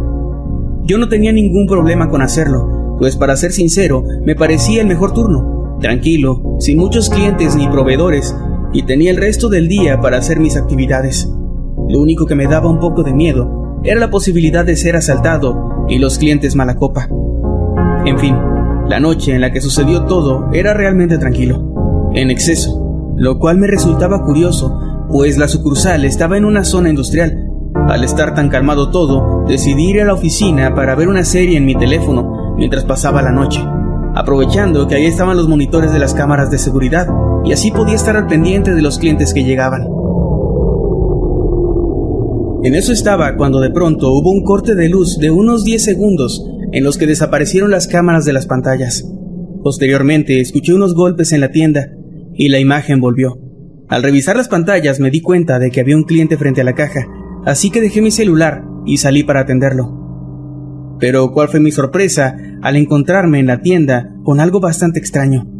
Yo 0.84 0.98
no 0.98 1.08
tenía 1.08 1.32
ningún 1.32 1.66
problema 1.66 2.10
con 2.10 2.20
hacerlo, 2.20 2.96
pues 2.98 3.16
para 3.16 3.36
ser 3.36 3.52
sincero, 3.52 4.04
me 4.26 4.34
parecía 4.34 4.82
el 4.82 4.86
mejor 4.86 5.14
turno, 5.14 5.78
tranquilo, 5.80 6.58
sin 6.58 6.78
muchos 6.78 7.08
clientes 7.08 7.56
ni 7.56 7.66
proveedores, 7.66 8.36
y 8.74 8.82
tenía 8.82 9.10
el 9.10 9.16
resto 9.16 9.48
del 9.48 9.68
día 9.68 10.02
para 10.02 10.18
hacer 10.18 10.38
mis 10.38 10.58
actividades. 10.58 11.30
Lo 11.90 11.98
único 11.98 12.24
que 12.24 12.36
me 12.36 12.46
daba 12.46 12.70
un 12.70 12.78
poco 12.78 13.02
de 13.02 13.12
miedo 13.12 13.80
era 13.82 13.98
la 13.98 14.10
posibilidad 14.10 14.64
de 14.64 14.76
ser 14.76 14.94
asaltado 14.94 15.86
y 15.88 15.98
los 15.98 16.18
clientes 16.18 16.54
mala 16.54 16.76
copa. 16.76 17.08
En 18.06 18.16
fin, 18.16 18.36
la 18.86 19.00
noche 19.00 19.34
en 19.34 19.40
la 19.40 19.50
que 19.50 19.60
sucedió 19.60 20.04
todo 20.04 20.50
era 20.52 20.72
realmente 20.72 21.18
tranquilo, 21.18 22.08
en 22.14 22.30
exceso, 22.30 23.12
lo 23.16 23.40
cual 23.40 23.58
me 23.58 23.66
resultaba 23.66 24.22
curioso, 24.22 24.78
pues 25.10 25.36
la 25.36 25.48
sucursal 25.48 26.04
estaba 26.04 26.36
en 26.36 26.44
una 26.44 26.62
zona 26.62 26.90
industrial. 26.90 27.50
Al 27.88 28.04
estar 28.04 28.36
tan 28.36 28.50
calmado 28.50 28.92
todo, 28.92 29.44
decidí 29.48 29.90
ir 29.90 30.02
a 30.02 30.04
la 30.04 30.14
oficina 30.14 30.76
para 30.76 30.94
ver 30.94 31.08
una 31.08 31.24
serie 31.24 31.58
en 31.58 31.66
mi 31.66 31.74
teléfono 31.74 32.54
mientras 32.56 32.84
pasaba 32.84 33.20
la 33.20 33.32
noche, 33.32 33.64
aprovechando 34.14 34.86
que 34.86 34.94
ahí 34.94 35.06
estaban 35.06 35.36
los 35.36 35.48
monitores 35.48 35.92
de 35.92 35.98
las 35.98 36.14
cámaras 36.14 36.52
de 36.52 36.58
seguridad 36.58 37.08
y 37.44 37.52
así 37.52 37.72
podía 37.72 37.96
estar 37.96 38.16
al 38.16 38.28
pendiente 38.28 38.74
de 38.74 38.82
los 38.82 39.00
clientes 39.00 39.34
que 39.34 39.42
llegaban. 39.42 39.99
En 42.62 42.74
eso 42.74 42.92
estaba 42.92 43.36
cuando 43.36 43.60
de 43.60 43.70
pronto 43.70 44.12
hubo 44.12 44.30
un 44.30 44.44
corte 44.44 44.74
de 44.74 44.90
luz 44.90 45.18
de 45.18 45.30
unos 45.30 45.64
10 45.64 45.82
segundos 45.82 46.44
en 46.72 46.84
los 46.84 46.98
que 46.98 47.06
desaparecieron 47.06 47.70
las 47.70 47.88
cámaras 47.88 48.26
de 48.26 48.34
las 48.34 48.46
pantallas. 48.46 49.02
Posteriormente 49.62 50.40
escuché 50.40 50.74
unos 50.74 50.94
golpes 50.94 51.32
en 51.32 51.40
la 51.40 51.52
tienda 51.52 51.88
y 52.34 52.50
la 52.50 52.58
imagen 52.58 53.00
volvió. 53.00 53.38
Al 53.88 54.02
revisar 54.02 54.36
las 54.36 54.48
pantallas 54.48 55.00
me 55.00 55.10
di 55.10 55.22
cuenta 55.22 55.58
de 55.58 55.70
que 55.70 55.80
había 55.80 55.96
un 55.96 56.04
cliente 56.04 56.36
frente 56.36 56.60
a 56.60 56.64
la 56.64 56.74
caja, 56.74 57.06
así 57.46 57.70
que 57.70 57.80
dejé 57.80 58.02
mi 58.02 58.10
celular 58.10 58.62
y 58.84 58.98
salí 58.98 59.22
para 59.22 59.40
atenderlo. 59.40 60.96
Pero 61.00 61.32
cuál 61.32 61.48
fue 61.48 61.60
mi 61.60 61.72
sorpresa 61.72 62.36
al 62.60 62.76
encontrarme 62.76 63.40
en 63.40 63.46
la 63.46 63.62
tienda 63.62 64.14
con 64.22 64.38
algo 64.38 64.60
bastante 64.60 64.98
extraño. 64.98 65.50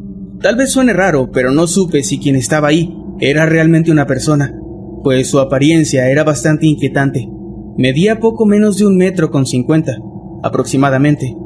Tal 0.42 0.56
vez 0.56 0.70
suene 0.70 0.92
raro, 0.92 1.30
pero 1.32 1.50
no 1.50 1.66
supe 1.66 2.02
si 2.02 2.18
quien 2.18 2.36
estaba 2.36 2.68
ahí 2.68 2.94
era 3.20 3.46
realmente 3.46 3.90
una 3.90 4.06
persona, 4.06 4.59
pues 5.02 5.30
su 5.30 5.38
apariencia 5.38 6.08
era 6.08 6.24
bastante 6.24 6.66
inquietante. 6.66 7.28
Medía 7.76 8.20
poco 8.20 8.46
menos 8.46 8.78
de 8.78 8.86
un 8.86 8.96
metro 8.96 9.30
con 9.30 9.46
cincuenta, 9.46 9.96
aproximadamente. 10.42 11.36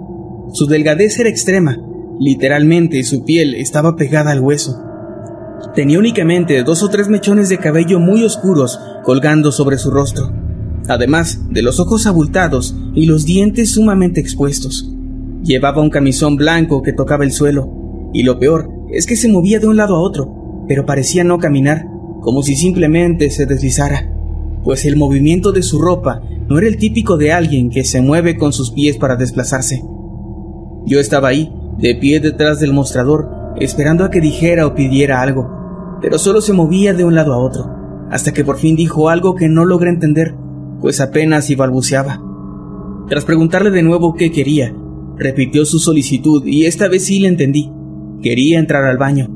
Su 0.53 0.67
delgadez 0.67 1.19
era 1.19 1.29
extrema, 1.29 1.79
literalmente 2.19 3.03
su 3.05 3.25
piel 3.25 3.55
estaba 3.55 3.97
pegada 3.97 4.33
al 4.33 4.41
hueso. 4.41 4.81
Tenía 5.75 5.99
únicamente 5.99 6.63
dos 6.63 6.83
o 6.83 6.89
tres 6.89 7.09
mechones 7.09 7.49
de 7.49 7.59
cabello 7.59 7.99
muy 7.99 8.25
oscuros 8.25 8.79
colgando 9.03 9.53
sobre 9.53 9.79
su 9.79 9.91
rostro, 9.91 10.31
además 10.89 11.41
de 11.51 11.63
los 11.63 11.81
ojos 11.81 12.07
abultados 12.07 12.77
y 12.95 13.07
los 13.07 13.25
dientes 13.25 13.71
sumamente 13.73 14.21
expuestos. 14.21 14.91
Llevaba 15.43 15.83
un 15.83 15.91
camisón 15.91 16.37
blanco 16.37 16.83
que 16.83 16.93
tocaba 16.93 17.25
el 17.25 17.33
suelo, 17.33 18.11
y 18.13 18.23
lo 18.23 18.39
peor 18.39 18.71
es 18.93 19.07
que 19.07 19.17
se 19.17 19.29
movía 19.29 19.59
de 19.59 19.67
un 19.67 19.77
lado 19.77 19.97
a 19.97 20.01
otro, 20.01 20.65
pero 20.69 20.87
parecía 20.87 21.25
no 21.25 21.39
caminar, 21.39 21.87
como 22.25 22.43
si 22.43 22.57
simplemente 22.57 23.29
se 23.29 23.45
deslizara, 23.45 24.11
pues 24.65 24.87
el 24.87 24.97
movimiento 24.97 25.53
de 25.53 25.63
su 25.63 25.79
ropa 25.79 26.23
no 26.49 26.57
era 26.57 26.67
el 26.67 26.79
típico 26.79 27.19
de 27.19 27.35
alguien 27.35 27.69
que 27.69 27.85
se 27.85 28.01
mueve 28.01 28.39
con 28.39 28.55
sus 28.55 28.71
pies 28.71 28.97
para 28.97 29.17
desplazarse. 29.17 29.85
Yo 30.87 31.01
estaba 31.01 31.29
ahí, 31.29 31.53
de 31.79 31.95
pie 31.97 32.21
detrás 32.21 32.61
del 32.61 32.73
mostrador, 32.73 33.29
esperando 33.61 34.05
a 34.05 34.11
que 34.11 34.23
dijera 34.23 34.67
o 34.67 34.75
pidiera 34.75 35.21
algo, 35.21 35.99
pero 36.01 36.19
solo 36.19 36.41
se 36.41 36.55
movía 36.55 36.95
de 36.95 37.05
un 37.05 37.15
lado 37.15 37.35
a 37.35 37.39
otro, 37.39 37.71
hasta 38.11 38.33
que 38.33 38.43
por 38.43 38.57
fin 38.57 38.75
dijo 38.75 39.11
algo 39.11 39.35
que 39.35 39.49
no 39.49 39.67
logré 39.67 39.91
entender, 39.91 40.35
pues 40.81 41.03
apenas 41.03 41.51
y 41.51 41.57
balbuceaba. 41.57 42.23
Tras 43.07 43.27
preguntarle 43.27 43.71
de 43.71 43.83
nuevo 43.83 44.15
qué 44.15 44.33
quería, 44.33 44.75
repitió 45.19 45.67
su 45.67 45.79
solicitud 45.79 46.43
y 46.47 46.65
esta 46.65 46.89
vez 46.89 47.05
sí 47.05 47.19
le 47.19 47.29
entendí. 47.29 47.71
Quería 48.23 48.59
entrar 48.59 48.85
al 48.85 48.97
baño. 48.97 49.29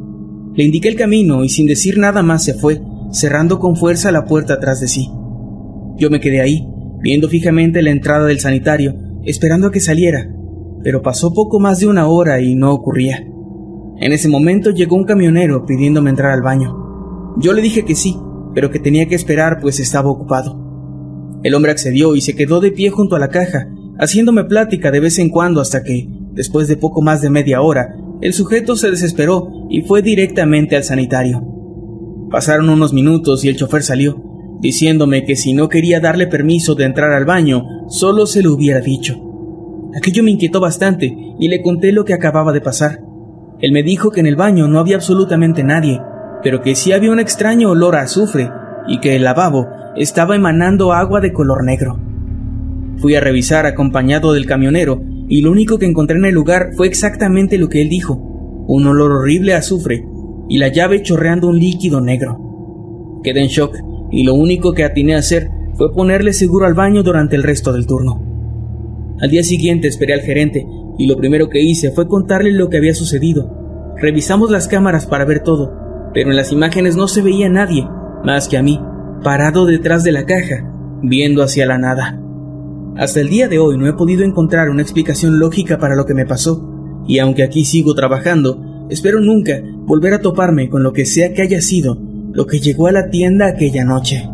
Le 0.59 0.65
indiqué 0.65 0.89
el 0.89 0.97
camino 0.97 1.45
y 1.45 1.51
sin 1.51 1.69
decir 1.69 1.99
nada 1.99 2.25
más 2.25 2.43
se 2.43 2.53
fue, 2.53 2.83
cerrando 3.13 3.61
con 3.61 3.77
fuerza 3.77 4.11
la 4.11 4.25
puerta 4.25 4.55
atrás 4.55 4.81
de 4.81 4.89
sí. 4.89 5.09
Yo 5.97 6.11
me 6.11 6.19
quedé 6.19 6.41
ahí, 6.41 6.67
viendo 7.01 7.29
fijamente 7.29 7.81
la 7.81 7.93
entrada 7.93 8.27
del 8.27 8.41
sanitario, 8.41 8.97
esperando 9.25 9.69
a 9.69 9.71
que 9.71 9.79
saliera, 9.79 10.29
pero 10.83 11.01
pasó 11.01 11.33
poco 11.33 11.61
más 11.61 11.79
de 11.79 11.87
una 11.87 12.09
hora 12.09 12.41
y 12.41 12.57
no 12.57 12.73
ocurría. 12.73 13.25
En 14.01 14.11
ese 14.11 14.29
momento 14.29 14.71
llegó 14.71 14.97
un 14.97 15.05
camionero 15.05 15.65
pidiéndome 15.65 16.11
entrar 16.11 16.33
al 16.33 16.43
baño. 16.43 17.37
Yo 17.39 17.53
le 17.53 17.63
dije 17.63 17.85
que 17.85 17.95
sí, 17.95 18.17
pero 18.53 18.73
que 18.73 18.81
tenía 18.81 19.07
que 19.07 19.15
esperar 19.15 19.61
pues 19.61 19.79
estaba 19.79 20.11
ocupado. 20.11 21.39
El 21.45 21.55
hombre 21.55 21.71
accedió 21.71 22.17
y 22.17 22.21
se 22.21 22.35
quedó 22.35 22.59
de 22.59 22.73
pie 22.73 22.91
junto 22.91 23.15
a 23.15 23.21
la 23.21 23.29
caja, 23.29 23.69
haciéndome 24.01 24.43
plática 24.43 24.91
de 24.91 24.99
vez 24.99 25.21
en 25.21 25.31
cuando 25.31 25.61
hasta 25.61 25.85
que, 25.85 26.09
después 26.33 26.67
de 26.67 26.77
poco 26.77 27.01
más 27.01 27.23
de 27.23 27.31
media 27.31 27.63
hora, 27.63 27.95
el 28.21 28.33
sujeto 28.33 28.75
se 28.75 28.91
desesperó 28.91 29.49
y 29.71 29.83
fue 29.83 30.03
directamente 30.03 30.77
al 30.77 30.85
sanitario. 30.85 31.43
Pasaron 32.31 32.69
unos 32.69 32.93
minutos 32.93 33.45
y 33.45 33.49
el 33.49 33.57
chofer 33.57 33.83
salió, 33.83 34.23
diciéndome 34.61 35.25
que 35.25 35.37
si 35.37 35.53
no 35.53 35.69
quería 35.69 36.01
darle 36.01 36.27
permiso 36.27 36.75
de 36.75 36.85
entrar 36.85 37.13
al 37.13 37.25
baño, 37.25 37.65
solo 37.89 38.27
se 38.27 38.43
lo 38.43 38.53
hubiera 38.53 38.81
dicho. 38.81 39.17
Aquello 39.97 40.23
me 40.23 40.33
inquietó 40.33 40.61
bastante 40.61 41.15
y 41.39 41.49
le 41.49 41.63
conté 41.63 41.93
lo 41.93 42.05
que 42.05 42.13
acababa 42.13 42.53
de 42.53 42.61
pasar. 42.61 43.01
Él 43.61 43.73
me 43.73 43.83
dijo 43.83 44.11
que 44.11 44.21
en 44.21 44.27
el 44.27 44.37
baño 44.37 44.69
no 44.69 44.79
había 44.79 44.97
absolutamente 44.97 45.65
nadie, 45.65 46.01
pero 46.43 46.61
que 46.61 46.75
sí 46.75 46.93
había 46.93 47.13
un 47.13 47.21
extraño 47.21 47.71
olor 47.71 47.97
a 47.97 48.03
azufre 48.03 48.51
y 48.89 49.01
que 49.01 49.17
el 49.17 49.25
lavabo 49.25 49.67
estaba 49.97 50.37
emanando 50.37 50.93
agua 50.93 51.21
de 51.21 51.33
color 51.33 51.65
negro. 51.65 51.99
Fui 52.99 53.15
a 53.15 53.21
revisar 53.21 53.65
acompañado 53.65 54.33
del 54.33 54.47
camionero 54.47 55.01
y 55.29 55.43
lo 55.43 55.53
único 55.53 55.79
que 55.79 55.87
encontré 55.87 56.17
en 56.17 56.25
el 56.25 56.35
lugar 56.35 56.71
fue 56.77 56.87
exactamente 56.87 57.59
lo 57.59 57.69
que 57.69 57.83
él 57.83 57.89
dijo, 57.89 58.15
un 58.67 58.87
olor 58.87 59.13
horrible 59.13 59.55
a 59.55 59.59
azufre 59.59 60.05
y 60.49 60.59
la 60.59 60.69
llave 60.69 61.03
chorreando 61.03 61.49
un 61.49 61.59
líquido 61.59 62.01
negro. 62.01 63.21
Quedé 63.23 63.43
en 63.43 63.49
shock 63.49 63.77
y 64.11 64.25
lo 64.25 64.35
único 64.35 64.73
que 64.73 64.85
atiné 64.85 65.15
a 65.15 65.19
hacer 65.19 65.51
fue 65.75 65.93
ponerle 65.93 66.33
seguro 66.33 66.67
al 66.67 66.75
baño 66.75 67.03
durante 67.03 67.37
el 67.37 67.43
resto 67.43 67.73
del 67.73 67.87
turno. 67.87 68.23
Al 69.21 69.31
día 69.31 69.43
siguiente 69.43 69.89
esperé 69.89 70.15
al 70.15 70.21
gerente 70.21 70.67
y 70.99 71.07
lo 71.07 71.17
primero 71.17 71.49
que 71.49 71.63
hice 71.63 71.91
fue 71.91 72.09
contarle 72.09 72.53
lo 72.53 72.69
que 72.69 72.79
había 72.79 72.95
sucedido. 72.95 73.95
Revisamos 73.97 74.51
las 74.51 74.69
cámaras 74.69 75.07
para 75.07 75.25
ver 75.25 75.41
todo, 75.41 75.73
pero 76.15 76.31
en 76.31 76.37
las 76.37 76.53
imágenes 76.53 76.97
no 76.97 77.09
se 77.09 77.23
veía 77.23 77.49
nadie, 77.49 77.87
más 78.25 78.49
que 78.49 78.57
a 78.57 78.63
mí, 78.63 78.81
parado 79.23 79.67
detrás 79.67 80.05
de 80.05 80.13
la 80.13 80.25
caja, 80.25 80.73
viendo 81.03 81.43
hacia 81.43 81.67
la 81.67 81.79
nada. 81.79 82.21
Hasta 82.97 83.21
el 83.21 83.29
día 83.29 83.49
de 83.49 83.59
hoy 83.59 83.79
no 83.79 83.87
he 83.87 83.93
podido 83.93 84.25
encontrar 84.25 84.71
una 84.71 84.83
explicación 84.83 85.39
lógica 85.39 85.79
para 85.79 85.95
lo 85.95 86.07
que 86.07 86.15
me 86.15 86.27
pasó, 86.27 86.69
y 87.07 87.19
aunque 87.19 87.43
aquí 87.43 87.65
sigo 87.65 87.95
trabajando, 87.95 88.87
espero 88.91 89.21
nunca 89.21 89.61
volver 89.87 90.15
a 90.15 90.21
toparme 90.21 90.69
con 90.69 90.83
lo 90.83 90.93
que 90.93 91.07
sea 91.07 91.33
que 91.33 91.43
haya 91.43 91.61
sido 91.61 91.99
lo 92.33 92.47
que 92.47 92.61
llegó 92.61 92.87
a 92.87 92.93
la 92.93 93.11
tienda 93.11 93.49
aquella 93.49 93.85
noche. 93.85 94.29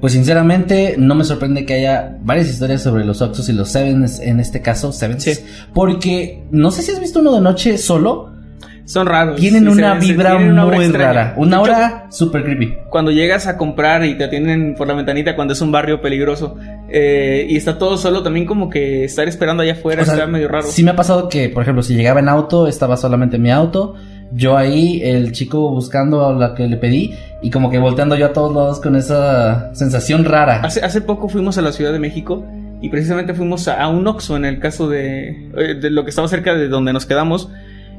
Pues 0.00 0.14
sinceramente 0.14 0.96
no 0.98 1.14
me 1.14 1.24
sorprende 1.24 1.66
que 1.66 1.74
haya 1.74 2.18
varias 2.22 2.48
historias 2.48 2.82
sobre 2.82 3.04
los 3.04 3.20
Oxos 3.20 3.48
y 3.50 3.52
los 3.52 3.68
Sevens, 3.68 4.18
en 4.20 4.40
este 4.40 4.62
caso 4.62 4.92
Sevens, 4.92 5.44
porque 5.74 6.42
no 6.50 6.70
sé 6.70 6.82
si 6.82 6.90
has 6.90 7.00
visto 7.00 7.20
uno 7.20 7.34
de 7.34 7.42
noche 7.42 7.76
solo. 7.76 8.29
Son 8.84 9.06
raros. 9.06 9.36
Tienen 9.36 9.68
una 9.68 9.94
vibra 9.94 10.38
muy 10.38 10.88
rara, 10.88 11.34
una 11.36 11.60
hora 11.60 12.06
super 12.10 12.42
creepy. 12.42 12.76
Cuando 12.88 13.10
llegas 13.10 13.46
a 13.46 13.56
comprar 13.56 14.04
y 14.04 14.16
te 14.16 14.24
atienden 14.24 14.74
por 14.74 14.88
la 14.88 14.94
ventanita 14.94 15.36
cuando 15.36 15.54
es 15.54 15.60
un 15.60 15.70
barrio 15.70 16.00
peligroso 16.00 16.56
eh, 16.88 17.46
y 17.48 17.56
está 17.56 17.78
todo 17.78 17.96
solo, 17.96 18.22
también 18.22 18.46
como 18.46 18.68
que 18.68 19.04
estar 19.04 19.28
esperando 19.28 19.62
allá 19.62 19.72
afuera 19.72 20.02
está 20.02 20.26
medio 20.26 20.48
raro. 20.48 20.66
Sí 20.66 20.82
me 20.82 20.90
ha 20.90 20.96
pasado 20.96 21.28
que, 21.28 21.48
por 21.48 21.62
ejemplo, 21.62 21.82
si 21.82 21.94
llegaba 21.94 22.20
en 22.20 22.28
auto, 22.28 22.66
estaba 22.66 22.96
solamente 22.96 23.38
mi 23.38 23.50
auto 23.50 23.96
yo 24.32 24.56
ahí, 24.56 25.00
el 25.02 25.32
chico 25.32 25.70
buscando 25.70 26.26
a 26.26 26.32
la 26.32 26.54
que 26.54 26.66
le 26.66 26.76
pedí 26.76 27.14
y 27.42 27.50
como 27.50 27.70
que 27.70 27.78
volteando 27.78 28.16
yo 28.16 28.26
a 28.26 28.32
todos 28.32 28.54
lados 28.54 28.80
con 28.80 28.96
esa 28.96 29.74
sensación 29.74 30.24
rara. 30.24 30.60
Hace, 30.62 30.80
hace 30.84 31.00
poco 31.00 31.28
fuimos 31.28 31.58
a 31.58 31.62
la 31.62 31.72
Ciudad 31.72 31.92
de 31.92 31.98
México 31.98 32.44
y 32.80 32.88
precisamente 32.88 33.34
fuimos 33.34 33.66
a, 33.68 33.86
un 33.88 34.06
Oxxo 34.06 34.36
en 34.36 34.44
el 34.44 34.60
caso 34.60 34.88
de, 34.88 35.50
eh, 35.56 35.74
de 35.74 35.90
lo 35.90 36.04
que 36.04 36.10
estaba 36.10 36.28
cerca 36.28 36.54
de 36.54 36.68
donde 36.68 36.92
nos 36.92 37.06
quedamos 37.06 37.50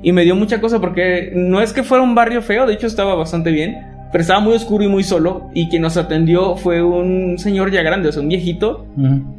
y 0.04 0.12
me 0.12 0.24
dio 0.24 0.36
mucha 0.36 0.62
cosa 0.62 0.80
porque 0.80 1.32
no 1.36 1.62
es 1.62 1.74
que 1.74 1.84
fuera 1.84 2.04
un 2.04 2.16
barrio 2.16 2.42
feo, 2.42 2.66
de 2.66 2.74
hecho 2.74 2.88
estaba 2.88 3.16
bastante 3.16 3.52
bien, 3.52 3.78
pero 4.12 4.22
estaba 4.22 4.40
muy 4.40 4.54
oscuro 4.54 4.84
y 4.84 4.88
muy 4.88 5.04
solo 5.04 5.50
y 5.54 5.70
quien 5.70 5.84
nos 5.84 5.96
atendió 5.98 6.56
fue 6.56 6.82
un 6.82 7.38
señor 7.38 7.72
ya 7.72 7.82
grande, 7.82 8.10
o 8.10 8.12
sea, 8.12 8.22
un 8.22 8.30
viejito 8.30 8.86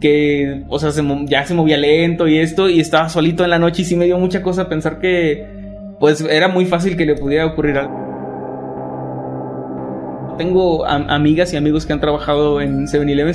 que, 0.00 0.62
o 0.68 0.78
sea, 0.78 0.90
ya 1.26 1.44
se 1.44 1.54
movía 1.54 1.76
lento 1.76 2.28
y 2.28 2.38
esto 2.38 2.68
y 2.68 2.80
estaba 2.80 3.08
solito 3.08 3.44
en 3.44 3.50
la 3.50 3.58
noche 3.58 3.82
y 3.82 3.84
sí 3.84 3.96
me 3.96 4.06
dio 4.06 4.18
mucha 4.18 4.42
cosa 4.42 4.68
pensar 4.68 4.98
que 4.98 5.46
pues 6.00 6.20
era 6.22 6.48
muy 6.48 6.64
fácil 6.64 6.96
que 6.96 7.04
le 7.06 7.14
pudiera 7.14 7.46
ocurrir 7.46 7.78
algo. 7.78 8.00
Tengo 10.38 10.86
amigas 10.86 11.52
y 11.52 11.56
amigos 11.56 11.84
que 11.84 11.92
han 11.92 12.00
trabajado 12.00 12.60
en 12.60 12.86
7-Eleven 12.86 13.34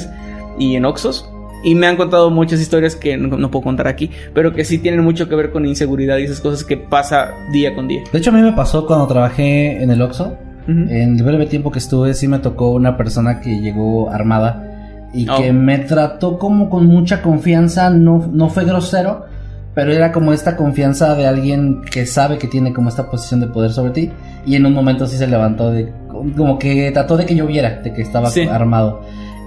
y 0.58 0.76
en 0.76 0.86
Oxos 0.86 1.30
y 1.64 1.76
me 1.76 1.88
han 1.88 1.98
contado 1.98 2.30
muchas 2.30 2.60
historias 2.60 2.96
que 2.96 3.18
no, 3.18 3.52
puedo 3.52 3.64
contar 3.64 3.88
aquí, 3.88 4.12
pero 4.34 4.54
que 4.54 4.64
sí 4.64 4.78
tienen 4.78 5.04
mucho 5.04 5.28
que 5.28 5.36
ver 5.36 5.52
con 5.52 5.66
inseguridad 5.66 6.18
y 6.18 6.24
esas 6.24 6.40
cosas 6.40 6.64
que 6.64 6.78
pasa 6.78 7.32
día 7.52 7.74
con 7.76 7.88
día. 7.88 8.04
De 8.12 8.20
hecho, 8.20 8.30
a 8.30 8.34
mí 8.34 8.42
me 8.42 8.54
pasó 8.54 8.86
cuando 8.86 9.08
trabajé 9.08 9.82
en 9.82 9.92
el 9.92 10.02
Oxxo. 10.02 10.38
En 10.68 11.16
el 11.16 11.24
breve 11.24 11.46
tiempo 11.46 11.72
que 11.72 11.80
estuve, 11.80 12.14
sí 12.14 12.28
me 12.28 12.40
tocó 12.40 12.72
una 12.72 12.98
persona 12.98 13.40
que 13.40 13.62
llegó 13.62 14.10
armada 14.10 15.08
y 15.14 15.26
que 15.26 15.50
oh. 15.50 15.54
me 15.54 15.80
trató 15.80 16.38
como 16.38 16.70
con 16.70 16.86
mucha 16.88 17.22
confianza, 17.22 17.90
no, 17.90 18.30
no 18.34 18.50
fue 18.50 18.66
grosero, 18.66 19.26
pero 19.74 19.94
era 19.94 20.12
como 20.12 20.34
esta 20.34 20.58
confianza 20.58 21.16
de 21.16 21.26
alguien 21.26 21.84
que 21.90 22.06
sabe 22.06 22.38
que 22.38 22.48
tiene 22.48 22.74
como 22.74 22.90
esta 22.90 23.10
posición 23.10 23.40
de 23.40 23.48
poder 23.48 23.72
sobre 23.72 23.92
ti 23.92 24.12
y 24.46 24.56
en 24.56 24.66
un 24.66 24.74
momento 24.74 25.08
sí 25.08 25.18
se 25.18 25.28
levantó 25.28 25.72
de 25.72 25.94
como 26.36 26.58
que 26.58 26.92
trató 26.92 27.16
de 27.16 27.26
que 27.26 27.36
yo 27.36 27.46
viera 27.46 27.82
de 27.82 27.94
que 27.94 28.02
estaba 28.02 28.30
armado 28.50 29.02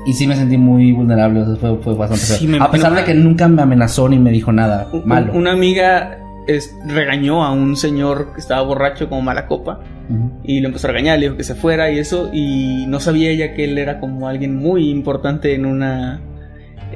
y 0.06 0.12
sí 0.12 0.26
me 0.26 0.36
sentí 0.36 0.56
muy 0.56 0.92
vulnerable, 0.92 1.44
fue, 1.56 1.94
bastante 1.94 2.58
a 2.60 2.70
pesar 2.70 2.94
de 2.94 3.04
que 3.04 3.14
nunca 3.14 3.48
me 3.48 3.62
amenazó 3.62 4.08
ni 4.08 4.18
me 4.18 4.30
dijo 4.30 4.52
nada 4.52 4.88
malo. 5.04 5.32
Una 5.34 5.52
amiga 5.52 6.18
regañó 6.86 7.44
a 7.44 7.52
un 7.52 7.76
señor 7.76 8.32
que 8.32 8.40
estaba 8.40 8.62
borracho 8.62 9.08
como 9.08 9.22
mala 9.22 9.46
copa 9.46 9.80
y 10.42 10.60
le 10.60 10.66
empezó 10.66 10.88
a 10.88 10.90
regañar, 10.90 11.18
le 11.18 11.26
dijo 11.26 11.36
que 11.36 11.44
se 11.44 11.54
fuera 11.54 11.90
y 11.90 11.98
eso 11.98 12.30
y 12.32 12.86
no 12.88 12.98
sabía 12.98 13.30
ella 13.30 13.54
que 13.54 13.64
él 13.64 13.78
era 13.78 14.00
como 14.00 14.26
alguien 14.26 14.56
muy 14.56 14.90
importante 14.90 15.54
en 15.54 15.66
una 15.66 16.20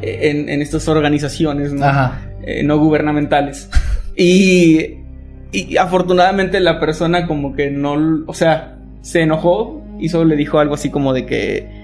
en, 0.03 0.49
en 0.49 0.63
estas 0.63 0.89
organizaciones, 0.89 1.73
¿no? 1.73 1.87
Eh, 2.43 2.63
no 2.65 2.79
gubernamentales. 2.79 3.71
Y 4.17 5.05
Y 5.55 5.77
afortunadamente 5.77 6.59
la 6.59 6.81
persona 6.81 7.29
como 7.29 7.55
que 7.55 7.71
no, 7.71 8.25
o 8.27 8.35
sea, 8.35 8.77
se 9.03 9.23
enojó 9.23 9.85
y 10.01 10.09
solo 10.09 10.25
le 10.25 10.37
dijo 10.37 10.59
algo 10.59 10.75
así 10.75 10.91
como 10.91 11.13
de 11.13 11.27
que 11.27 11.84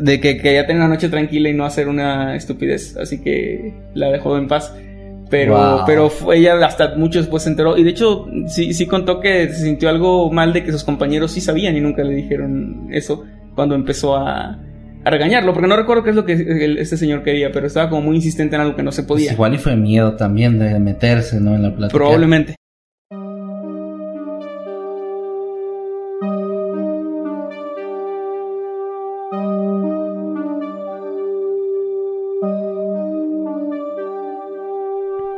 de 0.00 0.20
que 0.20 0.38
quería 0.38 0.66
tener 0.66 0.82
una 0.82 0.94
noche 0.94 1.08
tranquila 1.08 1.48
y 1.48 1.54
no 1.54 1.64
hacer 1.64 1.88
una 1.88 2.36
estupidez, 2.36 2.96
así 2.96 3.20
que 3.20 3.74
la 3.94 4.10
dejó 4.10 4.36
en 4.36 4.48
paz. 4.48 4.74
Pero, 5.30 5.82
pero 5.86 6.10
ella 6.32 6.54
hasta 6.64 6.94
mucho 6.96 7.18
después 7.18 7.42
se 7.42 7.50
enteró. 7.50 7.76
Y 7.76 7.84
de 7.84 7.90
hecho, 7.90 8.26
sí, 8.46 8.72
sí 8.72 8.86
contó 8.86 9.20
que 9.20 9.48
se 9.48 9.64
sintió 9.64 9.90
algo 9.90 10.30
mal 10.32 10.52
de 10.52 10.64
que 10.64 10.72
sus 10.72 10.84
compañeros 10.84 11.32
sí 11.32 11.42
sabían 11.42 11.76
y 11.76 11.80
nunca 11.80 12.02
le 12.02 12.14
dijeron 12.14 12.88
eso 12.90 13.24
cuando 13.54 13.74
empezó 13.74 14.16
a, 14.16 14.58
a 15.04 15.10
regañarlo. 15.10 15.52
Porque 15.52 15.68
no 15.68 15.76
recuerdo 15.76 16.02
qué 16.02 16.10
es 16.10 16.16
lo 16.16 16.24
que 16.24 16.76
este 16.78 16.96
señor 16.96 17.22
quería, 17.22 17.52
pero 17.52 17.66
estaba 17.66 17.90
como 17.90 18.00
muy 18.00 18.16
insistente 18.16 18.56
en 18.56 18.62
algo 18.62 18.74
que 18.74 18.82
no 18.82 18.92
se 18.92 19.02
podía. 19.02 19.26
Pues 19.26 19.34
igual 19.34 19.54
y 19.54 19.58
fue 19.58 19.76
miedo 19.76 20.16
también 20.16 20.58
de 20.58 20.78
meterse, 20.78 21.40
¿no? 21.40 21.54
En 21.54 21.62
la 21.62 21.74
plática. 21.74 21.98
Probablemente. 21.98 22.54